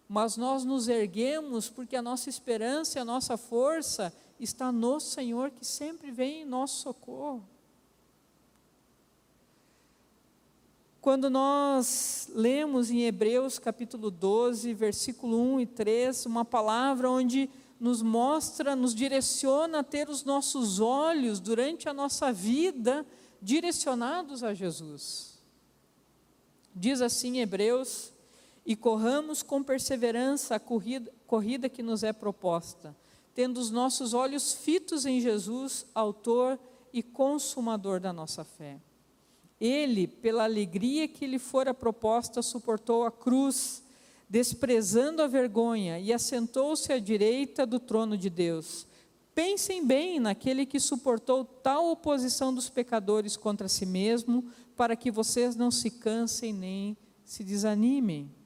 mas 0.09 0.35
nós 0.35 0.65
nos 0.65 0.87
erguemos 0.87 1.69
porque 1.69 1.95
a 1.95 2.01
nossa 2.01 2.29
esperança 2.29 2.97
e 2.97 3.01
a 3.01 3.05
nossa 3.05 3.37
força 3.37 4.11
está 4.39 4.71
no 4.71 4.99
Senhor 4.99 5.51
que 5.51 5.63
sempre 5.63 6.09
vem 6.09 6.41
em 6.41 6.45
nosso 6.45 6.81
socorro. 6.81 7.47
Quando 10.99 11.29
nós 11.29 12.27
lemos 12.33 12.89
em 12.89 13.03
Hebreus 13.03 13.59
capítulo 13.59 14.09
12, 14.09 14.73
versículo 14.73 15.39
1 15.53 15.59
e 15.61 15.65
3, 15.67 16.25
uma 16.25 16.43
palavra 16.43 17.09
onde 17.09 17.47
nos 17.79 18.01
mostra, 18.01 18.75
nos 18.75 18.95
direciona 18.95 19.79
a 19.79 19.83
ter 19.83 20.09
os 20.09 20.23
nossos 20.23 20.79
olhos 20.79 21.39
durante 21.39 21.87
a 21.87 21.93
nossa 21.93 22.33
vida 22.33 23.05
direcionados 23.39 24.43
a 24.43 24.55
Jesus. 24.55 25.39
Diz 26.75 26.99
assim 26.99 27.39
Hebreus 27.39 28.11
e 28.69 28.75
corramos 28.75 29.41
com 29.41 29.63
perseverança 29.63 30.53
a 30.53 30.59
corrida, 30.59 31.11
corrida 31.25 31.67
que 31.67 31.81
nos 31.81 32.03
é 32.03 32.13
proposta, 32.13 32.95
tendo 33.33 33.59
os 33.59 33.71
nossos 33.71 34.13
olhos 34.13 34.53
fitos 34.53 35.07
em 35.07 35.19
Jesus, 35.19 35.87
Autor 35.95 36.59
e 36.93 37.01
Consumador 37.01 37.99
da 37.99 38.13
nossa 38.13 38.43
fé. 38.43 38.79
Ele, 39.59 40.05
pela 40.07 40.43
alegria 40.43 41.07
que 41.07 41.25
lhe 41.25 41.39
fora 41.39 41.73
proposta, 41.73 42.43
suportou 42.43 43.05
a 43.05 43.11
cruz, 43.11 43.81
desprezando 44.29 45.23
a 45.23 45.27
vergonha, 45.27 45.97
e 45.97 46.13
assentou-se 46.13 46.93
à 46.93 46.99
direita 46.99 47.65
do 47.65 47.79
trono 47.79 48.15
de 48.15 48.29
Deus. 48.29 48.85
Pensem 49.33 49.83
bem 49.83 50.19
naquele 50.19 50.63
que 50.63 50.79
suportou 50.79 51.43
tal 51.43 51.89
oposição 51.89 52.53
dos 52.53 52.69
pecadores 52.69 53.35
contra 53.35 53.67
si 53.67 53.87
mesmo, 53.87 54.45
para 54.75 54.95
que 54.95 55.09
vocês 55.09 55.55
não 55.55 55.71
se 55.71 55.89
cansem 55.89 56.53
nem 56.53 56.95
se 57.25 57.43
desanimem. 57.43 58.37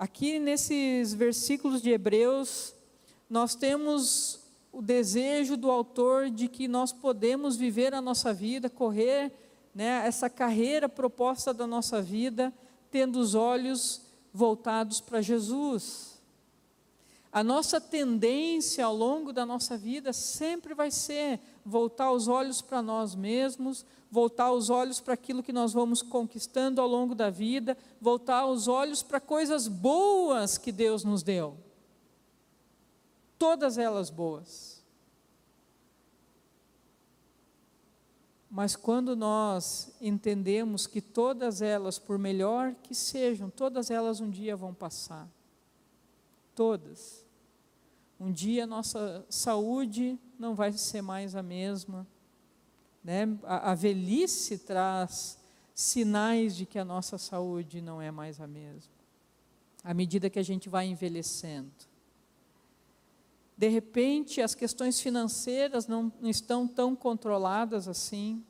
Aqui 0.00 0.38
nesses 0.38 1.12
versículos 1.12 1.82
de 1.82 1.90
Hebreus, 1.90 2.74
nós 3.28 3.54
temos 3.54 4.40
o 4.72 4.80
desejo 4.80 5.58
do 5.58 5.70
autor 5.70 6.30
de 6.30 6.48
que 6.48 6.66
nós 6.66 6.90
podemos 6.90 7.54
viver 7.54 7.92
a 7.92 8.00
nossa 8.00 8.32
vida, 8.32 8.70
correr 8.70 9.30
né, 9.74 10.02
essa 10.06 10.30
carreira 10.30 10.88
proposta 10.88 11.52
da 11.52 11.66
nossa 11.66 12.00
vida, 12.00 12.50
tendo 12.90 13.20
os 13.20 13.34
olhos 13.34 14.00
voltados 14.32 15.02
para 15.02 15.20
Jesus. 15.20 16.18
A 17.30 17.44
nossa 17.44 17.78
tendência 17.78 18.86
ao 18.86 18.96
longo 18.96 19.34
da 19.34 19.44
nossa 19.44 19.76
vida 19.76 20.14
sempre 20.14 20.72
vai 20.72 20.90
ser 20.90 21.38
voltar 21.62 22.10
os 22.10 22.26
olhos 22.26 22.62
para 22.62 22.80
nós 22.80 23.14
mesmos, 23.14 23.84
voltar 24.10 24.50
os 24.52 24.68
olhos 24.68 25.00
para 25.00 25.14
aquilo 25.14 25.42
que 25.42 25.52
nós 25.52 25.72
vamos 25.72 26.02
conquistando 26.02 26.80
ao 26.80 26.88
longo 26.88 27.14
da 27.14 27.30
vida, 27.30 27.76
voltar 28.00 28.46
os 28.46 28.66
olhos 28.66 29.02
para 29.02 29.20
coisas 29.20 29.68
boas 29.68 30.58
que 30.58 30.72
Deus 30.72 31.04
nos 31.04 31.22
deu. 31.22 31.56
Todas 33.38 33.78
elas 33.78 34.10
boas. 34.10 34.82
Mas 38.50 38.74
quando 38.74 39.14
nós 39.14 39.92
entendemos 40.00 40.86
que 40.88 41.00
todas 41.00 41.62
elas, 41.62 42.00
por 42.00 42.18
melhor 42.18 42.74
que 42.82 42.96
sejam, 42.96 43.48
todas 43.48 43.90
elas 43.90 44.20
um 44.20 44.28
dia 44.28 44.56
vão 44.56 44.74
passar. 44.74 45.28
Todas. 46.52 47.24
Um 48.18 48.32
dia 48.32 48.66
nossa 48.66 49.24
saúde 49.30 50.18
não 50.36 50.54
vai 50.54 50.72
ser 50.72 51.00
mais 51.00 51.36
a 51.36 51.42
mesma 51.42 52.06
né? 53.02 53.26
A, 53.44 53.72
a 53.72 53.74
velhice 53.74 54.58
traz 54.58 55.38
sinais 55.74 56.56
de 56.56 56.66
que 56.66 56.78
a 56.78 56.84
nossa 56.84 57.16
saúde 57.18 57.80
não 57.80 58.00
é 58.00 58.10
mais 58.10 58.40
a 58.40 58.46
mesma, 58.46 58.92
à 59.82 59.94
medida 59.94 60.28
que 60.28 60.38
a 60.38 60.42
gente 60.42 60.68
vai 60.68 60.86
envelhecendo. 60.86 61.72
De 63.56 63.68
repente, 63.68 64.40
as 64.40 64.54
questões 64.54 65.00
financeiras 65.00 65.86
não, 65.86 66.12
não 66.20 66.30
estão 66.30 66.66
tão 66.66 66.96
controladas 66.96 67.88
assim. 67.88 68.42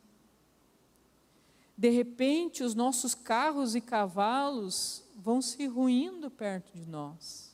De 1.77 1.91
repente, 1.91 2.63
os 2.63 2.77
nossos 2.77 3.15
carros 3.15 3.75
e 3.75 3.81
cavalos 3.81 5.03
vão 5.17 5.43
se 5.43 5.67
ruindo 5.67 6.31
perto 6.31 6.73
de 6.73 6.87
nós. 6.87 7.50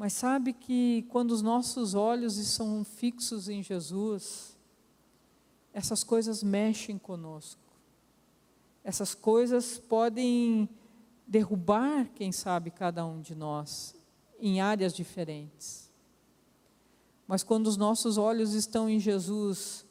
Mas 0.00 0.14
sabe 0.14 0.54
que 0.54 1.04
quando 1.10 1.30
os 1.30 1.42
nossos 1.42 1.92
olhos 1.94 2.38
estão 2.38 2.82
fixos 2.82 3.50
em 3.50 3.62
Jesus, 3.62 4.56
essas 5.74 6.02
coisas 6.02 6.42
mexem 6.42 6.96
conosco. 6.96 7.60
Essas 8.82 9.14
coisas 9.14 9.76
podem 9.76 10.66
derrubar, 11.26 12.08
quem 12.14 12.32
sabe, 12.32 12.70
cada 12.70 13.04
um 13.04 13.20
de 13.20 13.34
nós 13.34 13.94
em 14.40 14.58
áreas 14.58 14.94
diferentes. 14.94 15.92
Mas 17.26 17.42
quando 17.42 17.66
os 17.66 17.76
nossos 17.76 18.16
olhos 18.16 18.54
estão 18.54 18.88
em 18.88 18.98
Jesus, 18.98 19.84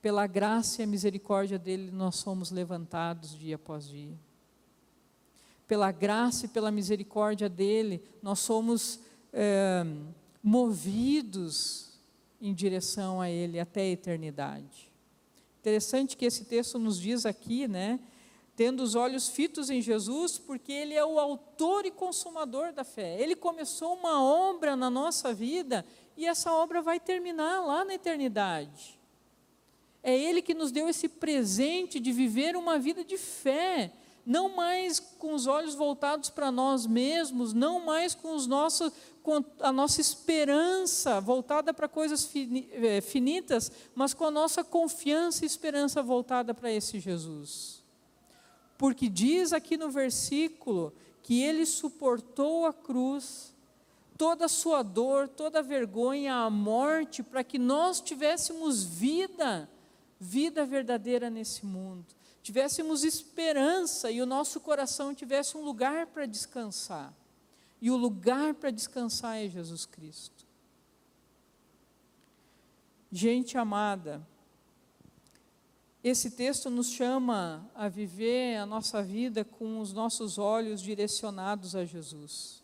pela 0.00 0.26
graça 0.26 0.80
e 0.80 0.84
a 0.84 0.88
misericórdia 0.88 1.58
dele, 1.58 1.90
nós 1.90 2.16
somos 2.16 2.50
levantados 2.50 3.36
dia 3.36 3.56
após 3.56 3.86
dia. 3.86 4.18
Pela 5.68 5.92
graça 5.92 6.46
e 6.46 6.48
pela 6.48 6.70
misericórdia 6.70 7.46
dele, 7.46 8.02
nós 8.22 8.38
somos 8.38 9.00
é, 9.32 9.84
movidos 10.42 11.90
em 12.40 12.54
direção 12.54 13.20
a 13.20 13.28
Ele 13.28 13.60
até 13.60 13.82
a 13.82 13.90
eternidade. 13.90 14.90
Interessante 15.60 16.16
que 16.16 16.24
esse 16.24 16.46
texto 16.46 16.78
nos 16.78 16.98
diz 16.98 17.26
aqui, 17.26 17.68
né? 17.68 18.00
Tendo 18.56 18.82
os 18.82 18.94
olhos 18.94 19.28
fitos 19.28 19.68
em 19.68 19.80
Jesus, 19.82 20.38
porque 20.38 20.72
Ele 20.72 20.94
é 20.94 21.04
o 21.04 21.18
autor 21.18 21.84
e 21.84 21.90
consumador 21.90 22.72
da 22.72 22.82
fé. 22.82 23.20
Ele 23.20 23.36
começou 23.36 23.94
uma 23.94 24.22
obra 24.22 24.74
na 24.74 24.88
nossa 24.88 25.34
vida 25.34 25.84
e 26.16 26.26
essa 26.26 26.52
obra 26.52 26.80
vai 26.80 26.98
terminar 26.98 27.60
lá 27.60 27.84
na 27.84 27.94
eternidade. 27.94 28.98
É 30.02 30.16
Ele 30.18 30.40
que 30.40 30.54
nos 30.54 30.72
deu 30.72 30.88
esse 30.88 31.08
presente 31.08 32.00
de 32.00 32.10
viver 32.10 32.56
uma 32.56 32.78
vida 32.78 33.04
de 33.04 33.18
fé, 33.18 33.92
não 34.24 34.54
mais 34.54 34.98
com 34.98 35.34
os 35.34 35.46
olhos 35.46 35.74
voltados 35.74 36.30
para 36.30 36.50
nós 36.50 36.86
mesmos, 36.86 37.52
não 37.52 37.84
mais 37.84 38.14
com 38.14 38.34
os 38.34 38.46
nossos 38.46 38.92
a 39.60 39.72
nossa 39.72 40.00
esperança 40.00 41.20
voltada 41.20 41.72
para 41.72 41.88
coisas 41.88 42.28
eh, 42.34 43.00
finitas, 43.00 43.70
mas 43.94 44.14
com 44.14 44.24
a 44.24 44.30
nossa 44.30 44.64
confiança 44.64 45.44
e 45.44 45.46
esperança 45.46 46.02
voltada 46.02 46.54
para 46.54 46.72
esse 46.72 46.98
Jesus. 46.98 47.82
Porque 48.78 49.08
diz 49.08 49.52
aqui 49.52 49.76
no 49.76 49.90
versículo 49.90 50.92
que 51.22 51.42
ele 51.42 51.66
suportou 51.66 52.66
a 52.66 52.72
cruz, 52.72 53.54
toda 54.16 54.46
a 54.46 54.48
sua 54.48 54.82
dor, 54.82 55.28
toda 55.28 55.60
a 55.60 55.62
vergonha, 55.62 56.34
a 56.34 56.50
morte, 56.50 57.22
para 57.22 57.44
que 57.44 57.58
nós 57.58 58.00
tivéssemos 58.00 58.82
vida, 58.82 59.68
vida 60.18 60.64
verdadeira 60.64 61.28
nesse 61.28 61.64
mundo, 61.64 62.06
tivéssemos 62.42 63.04
esperança 63.04 64.10
e 64.10 64.20
o 64.20 64.26
nosso 64.26 64.60
coração 64.60 65.14
tivesse 65.14 65.56
um 65.56 65.62
lugar 65.62 66.06
para 66.06 66.26
descansar. 66.26 67.14
E 67.80 67.90
o 67.90 67.96
lugar 67.96 68.54
para 68.54 68.70
descansar 68.70 69.38
é 69.38 69.48
Jesus 69.48 69.86
Cristo. 69.86 70.46
Gente 73.10 73.56
amada, 73.58 74.24
Esse 76.02 76.30
texto 76.30 76.70
nos 76.70 76.90
chama 76.90 77.70
a 77.74 77.86
viver 77.86 78.56
a 78.56 78.64
nossa 78.64 79.02
vida 79.02 79.44
com 79.44 79.80
os 79.80 79.92
nossos 79.92 80.38
olhos 80.38 80.80
direcionados 80.80 81.76
a 81.76 81.84
Jesus. 81.84 82.62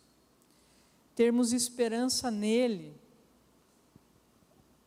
Termos 1.13 1.53
esperança 1.53 2.31
nele, 2.31 2.95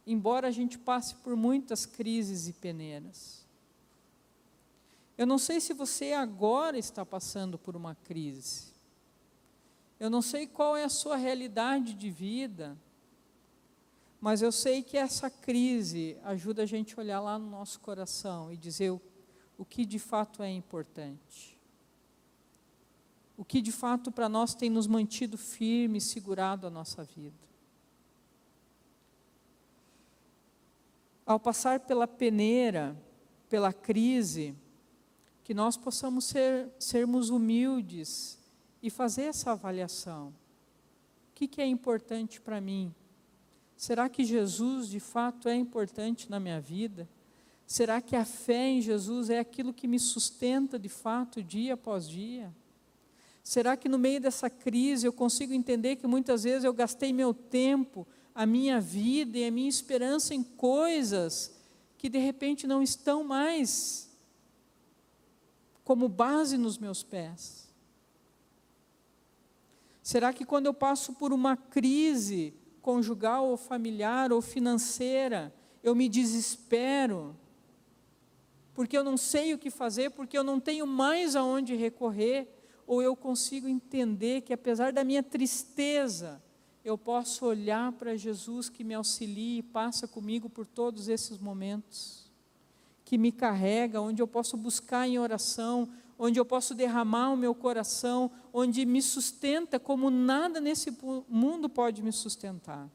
embora 0.05 0.49
a 0.49 0.51
gente 0.51 0.79
passe 0.79 1.15
por 1.15 1.37
muitas 1.37 1.87
crises 1.87 2.49
e 2.49 2.53
peneiras. 2.53 3.47
Eu 5.17 5.27
não 5.27 5.39
sei 5.39 5.61
se 5.61 5.73
você 5.73 6.13
agora 6.13 6.77
está 6.77 7.07
passando 7.07 7.57
por 7.57 7.77
uma 7.77 7.95
crise. 7.95 8.70
Eu 10.01 10.09
não 10.09 10.23
sei 10.23 10.47
qual 10.47 10.75
é 10.75 10.83
a 10.83 10.89
sua 10.89 11.17
realidade 11.17 11.93
de 11.93 12.11
vida. 12.11 12.75
Mas 14.19 14.41
eu 14.41 14.51
sei 14.51 14.83
que 14.83 14.97
essa 14.97 15.29
crise 15.29 16.17
ajuda 16.25 16.63
a 16.63 16.67
gente 16.67 16.95
a 16.95 17.03
olhar 17.03 17.21
lá 17.21 17.39
no 17.39 17.51
nosso 17.51 17.79
coração 17.81 18.51
e 18.51 18.57
dizer 18.57 18.91
o, 18.91 19.01
o 19.59 19.65
que 19.65 19.85
de 19.85 19.99
fato 19.99 20.43
é 20.43 20.51
importante. 20.51 21.61
O 23.37 23.45
que 23.45 23.61
de 23.61 23.73
fato 23.73 24.11
para 24.11 24.29
nós 24.29 24.55
tem 24.55 24.71
nos 24.71 24.87
mantido 24.87 25.37
firme 25.37 25.99
e 25.99 26.03
segurado 26.03 26.67
a 26.67 26.71
nossa 26.71 27.05
vida. 27.05 27.37
Ao 31.27 31.39
passar 31.39 31.81
pela 31.81 32.09
peneira, 32.09 32.97
pela 33.51 33.73
crise, 33.73 34.55
que 35.45 35.53
nós 35.53 35.77
possamos 35.77 36.25
ser, 36.25 36.71
sermos 36.79 37.29
humildes 37.29 38.40
e 38.83 38.91
fazer 38.91 39.23
essa 39.23 39.53
avaliação. 39.53 40.29
O 40.29 41.35
que, 41.35 41.49
que 41.49 41.61
é 41.61 41.67
importante 41.67 42.41
para 42.41 42.61
mim? 42.61 42.95
Será 43.77 44.09
que 44.09 44.25
Jesus 44.25 44.89
de 44.89 45.01
fato 45.01 45.49
é 45.49 45.55
importante 45.55 46.31
na 46.31 46.39
minha 46.39 46.61
vida? 46.61 47.09
Será 47.67 48.01
que 48.01 48.17
a 48.17 48.25
fé 48.25 48.69
em 48.69 48.83
Jesus 48.83 49.31
é 49.31 49.39
aquilo 49.39 49.73
que 49.73 49.87
me 49.87 49.99
sustenta 49.99 50.79
de 50.79 50.89
fato 50.89 51.43
dia 51.43 51.75
após 51.75 52.09
dia? 52.09 52.53
Será 53.43 53.77
que 53.77 53.89
no 53.89 53.99
meio 53.99 54.21
dessa 54.21 54.51
crise 54.51 55.07
eu 55.07 55.13
consigo 55.13 55.53
entender 55.53 55.97
que 55.97 56.07
muitas 56.07 56.43
vezes 56.43 56.65
eu 56.65 56.73
gastei 56.75 57.13
meu 57.13 57.33
tempo, 57.33 58.07
a 58.35 58.45
minha 58.45 58.81
vida 58.81 59.39
e 59.39 59.47
a 59.47 59.51
minha 59.51 59.69
esperança 59.69 60.35
em 60.35 60.43
coisas 60.43 61.55
que 61.97 62.09
de 62.09 62.19
repente 62.19 62.67
não 62.67 62.83
estão 62.83 63.25
mais 63.25 64.11
como 65.85 66.09
base 66.09 66.59
nos 66.59 66.77
meus 66.77 67.03
pés? 67.03 67.70
Será 70.03 70.33
que 70.33 70.45
quando 70.45 70.67
eu 70.67 70.75
passo 70.75 71.13
por 71.15 71.33
uma 71.33 71.57
crise, 71.57 72.55
conjugal 72.81 73.49
ou 73.49 73.57
familiar 73.57 74.33
ou 74.33 74.41
financeira, 74.41 75.55
eu 75.83 75.95
me 75.95 76.09
desespero, 76.09 77.37
porque 78.75 78.97
eu 78.97 79.05
não 79.05 79.17
sei 79.17 79.53
o 79.53 79.59
que 79.59 79.71
fazer, 79.71 80.11
porque 80.11 80.37
eu 80.37 80.45
não 80.45 80.59
tenho 80.59 80.87
mais 80.87 81.37
aonde 81.37 81.75
recorrer, 81.75 82.49
ou 82.87 83.03
eu 83.03 83.15
consigo 83.15 83.69
entender 83.69 84.41
que 84.41 84.53
apesar 84.53 84.93
da 84.93 85.05
minha 85.05 85.23
tristeza, 85.23 86.43
eu 86.85 86.97
posso 86.97 87.45
olhar 87.45 87.93
para 87.93 88.17
Jesus 88.17 88.69
que 88.69 88.83
me 88.83 88.95
auxilia 88.95 89.59
e 89.59 89.63
passa 89.63 90.09
comigo 90.09 90.49
por 90.49 90.67
todos 90.67 91.09
esses 91.09 91.39
momentos, 91.39 92.31
que 93.05 93.19
me 93.19 93.31
carrega, 93.31 94.01
onde 94.01 94.23
eu 94.23 94.27
posso 94.27 94.57
buscar 94.57 95.07
em 95.07 95.19
oração, 95.19 95.89
onde 96.23 96.39
eu 96.39 96.45
posso 96.45 96.75
derramar 96.75 97.33
o 97.33 97.37
meu 97.37 97.55
coração, 97.55 98.31
onde 98.53 98.85
me 98.85 99.01
sustenta 99.01 99.81
como 99.81 100.11
nada 100.11 100.61
nesse 100.61 100.95
mundo 101.27 101.67
pode 101.67 102.03
me 102.03 102.13
sustentar. 102.13 102.87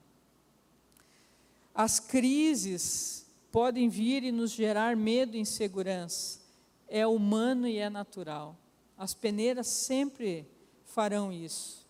As 1.74 2.00
crises 2.00 3.26
podem 3.52 3.90
vir 3.90 4.24
e 4.24 4.32
nos 4.32 4.52
gerar 4.52 4.96
medo 4.96 5.36
e 5.36 5.40
insegurança. 5.40 6.40
É 6.88 7.08
humano 7.08 7.68
e 7.68 7.80
é 7.80 7.90
natural. 7.90 8.56
As 8.96 9.16
peneiras 9.16 9.66
sempre 9.66 10.48
farão 10.84 11.34
isso. 11.34 11.84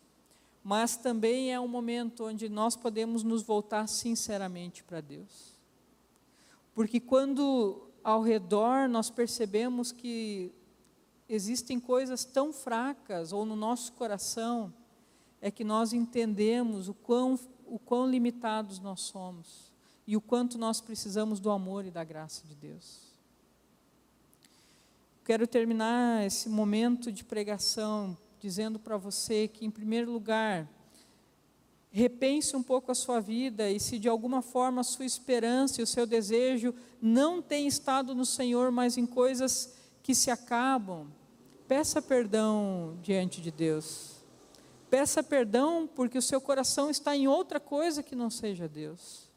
Mas 0.63 0.95
também 0.95 1.54
é 1.54 1.60
um 1.60 1.67
momento 1.67 2.28
onde 2.28 2.48
nós 2.48 2.78
podemos 2.78 3.24
nos 3.24 3.43
voltar 3.43 3.88
sinceramente 3.88 4.86
para 4.86 5.02
Deus. 5.02 5.54
Porque 6.74 7.02
quando 7.02 7.89
ao 8.02 8.21
redor 8.21 8.88
nós 8.88 9.10
percebemos 9.10 9.91
que 9.91 10.54
existem 11.27 11.79
coisas 11.79 12.23
tão 12.23 12.53
fracas 12.53 13.33
ou 13.33 13.45
no 13.45 13.55
nosso 13.55 13.93
coração, 13.93 14.73
é 15.41 15.51
que 15.51 15.63
nós 15.63 15.93
entendemos 15.93 16.88
o 16.88 16.93
quão, 16.93 17.39
o 17.65 17.77
quão 17.77 18.09
limitados 18.09 18.79
nós 18.79 19.01
somos 19.01 19.71
e 20.07 20.15
o 20.15 20.21
quanto 20.21 20.57
nós 20.57 20.79
precisamos 20.81 21.39
do 21.39 21.49
amor 21.49 21.85
e 21.85 21.91
da 21.91 22.03
graça 22.03 22.45
de 22.47 22.55
Deus. 22.55 23.05
Quero 25.23 25.47
terminar 25.47 26.25
esse 26.25 26.47
momento 26.47 27.11
de 27.11 27.23
pregação 27.23 28.15
dizendo 28.39 28.77
para 28.77 28.95
você 28.95 29.47
que, 29.47 29.65
em 29.65 29.71
primeiro 29.71 30.11
lugar, 30.11 30.69
repense 31.91 32.55
um 32.55 32.61
pouco 32.61 32.91
a 32.91 32.95
sua 32.95 33.19
vida 33.19 33.71
e 33.71 33.79
se 33.79 33.97
de 33.97 34.07
alguma 34.07 34.41
forma 34.41 34.81
a 34.81 34.83
sua 34.83 35.05
esperança 35.05 35.79
e 35.79 35.83
o 35.83 35.88
seu 35.88 36.05
desejo 36.05 36.75
não 37.01 37.41
tem 37.41 37.65
estado 37.65 38.13
no 38.13 38.25
Senhor, 38.25 38.69
mas 38.69 38.97
em 38.97 39.05
coisas 39.05 39.73
que 40.05 40.13
se 40.13 40.29
acabam, 40.29 41.07
peça 41.67 41.99
perdão 41.99 42.95
diante 43.01 43.41
de 43.41 43.49
Deus. 43.49 44.17
Peça 44.87 45.23
perdão 45.23 45.89
porque 45.95 46.15
o 46.15 46.21
seu 46.21 46.39
coração 46.39 46.91
está 46.91 47.15
em 47.15 47.27
outra 47.27 47.59
coisa 47.59 48.03
que 48.03 48.15
não 48.15 48.29
seja 48.29 48.67
Deus. 48.67 49.31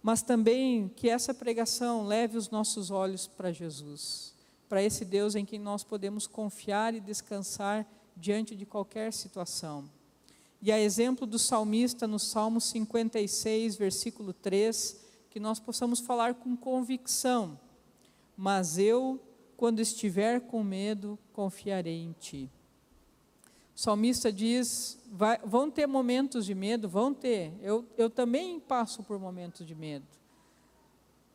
Mas 0.00 0.22
também 0.22 0.88
que 0.94 1.08
essa 1.08 1.34
pregação 1.34 2.06
leve 2.06 2.38
os 2.38 2.50
nossos 2.50 2.92
olhos 2.92 3.26
para 3.26 3.50
Jesus, 3.50 4.32
para 4.68 4.80
esse 4.80 5.04
Deus 5.04 5.34
em 5.34 5.44
quem 5.44 5.58
nós 5.58 5.82
podemos 5.82 6.28
confiar 6.28 6.94
e 6.94 7.00
descansar 7.00 7.84
diante 8.16 8.54
de 8.54 8.64
qualquer 8.64 9.12
situação. 9.12 9.90
E 10.62 10.70
a 10.70 10.78
exemplo 10.78 11.26
do 11.26 11.36
salmista 11.36 12.06
no 12.06 12.20
Salmo 12.20 12.60
56, 12.60 13.74
versículo 13.74 14.32
3, 14.32 15.04
que 15.30 15.40
nós 15.40 15.58
possamos 15.58 15.98
falar 15.98 16.34
com 16.34 16.56
convicção 16.56 17.58
mas 18.40 18.78
eu, 18.78 19.20
quando 19.56 19.80
estiver 19.80 20.40
com 20.42 20.62
medo, 20.62 21.18
confiarei 21.32 22.04
em 22.04 22.12
ti. 22.12 22.48
O 23.74 23.80
salmista 23.80 24.32
diz: 24.32 24.96
vai, 25.10 25.38
vão 25.38 25.68
ter 25.68 25.88
momentos 25.88 26.46
de 26.46 26.54
medo, 26.54 26.88
vão 26.88 27.12
ter. 27.12 27.52
Eu, 27.60 27.84
eu 27.96 28.08
também 28.08 28.60
passo 28.60 29.02
por 29.02 29.18
momentos 29.18 29.66
de 29.66 29.74
medo. 29.74 30.06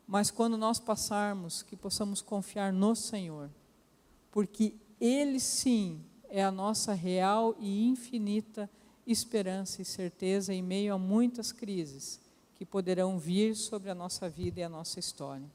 Mas 0.06 0.30
quando 0.30 0.56
nós 0.56 0.80
passarmos, 0.80 1.62
que 1.62 1.76
possamos 1.76 2.22
confiar 2.22 2.72
no 2.72 2.96
Senhor, 2.96 3.50
porque 4.32 4.74
Ele 4.98 5.38
sim 5.38 6.02
é 6.30 6.42
a 6.42 6.50
nossa 6.50 6.94
real 6.94 7.54
e 7.60 7.86
infinita 7.86 8.68
esperança 9.06 9.82
e 9.82 9.84
certeza 9.84 10.54
em 10.54 10.62
meio 10.62 10.94
a 10.94 10.98
muitas 10.98 11.52
crises 11.52 12.18
que 12.54 12.64
poderão 12.64 13.18
vir 13.18 13.54
sobre 13.54 13.90
a 13.90 13.94
nossa 13.94 14.26
vida 14.26 14.60
e 14.60 14.62
a 14.62 14.70
nossa 14.70 14.98
história. 14.98 15.50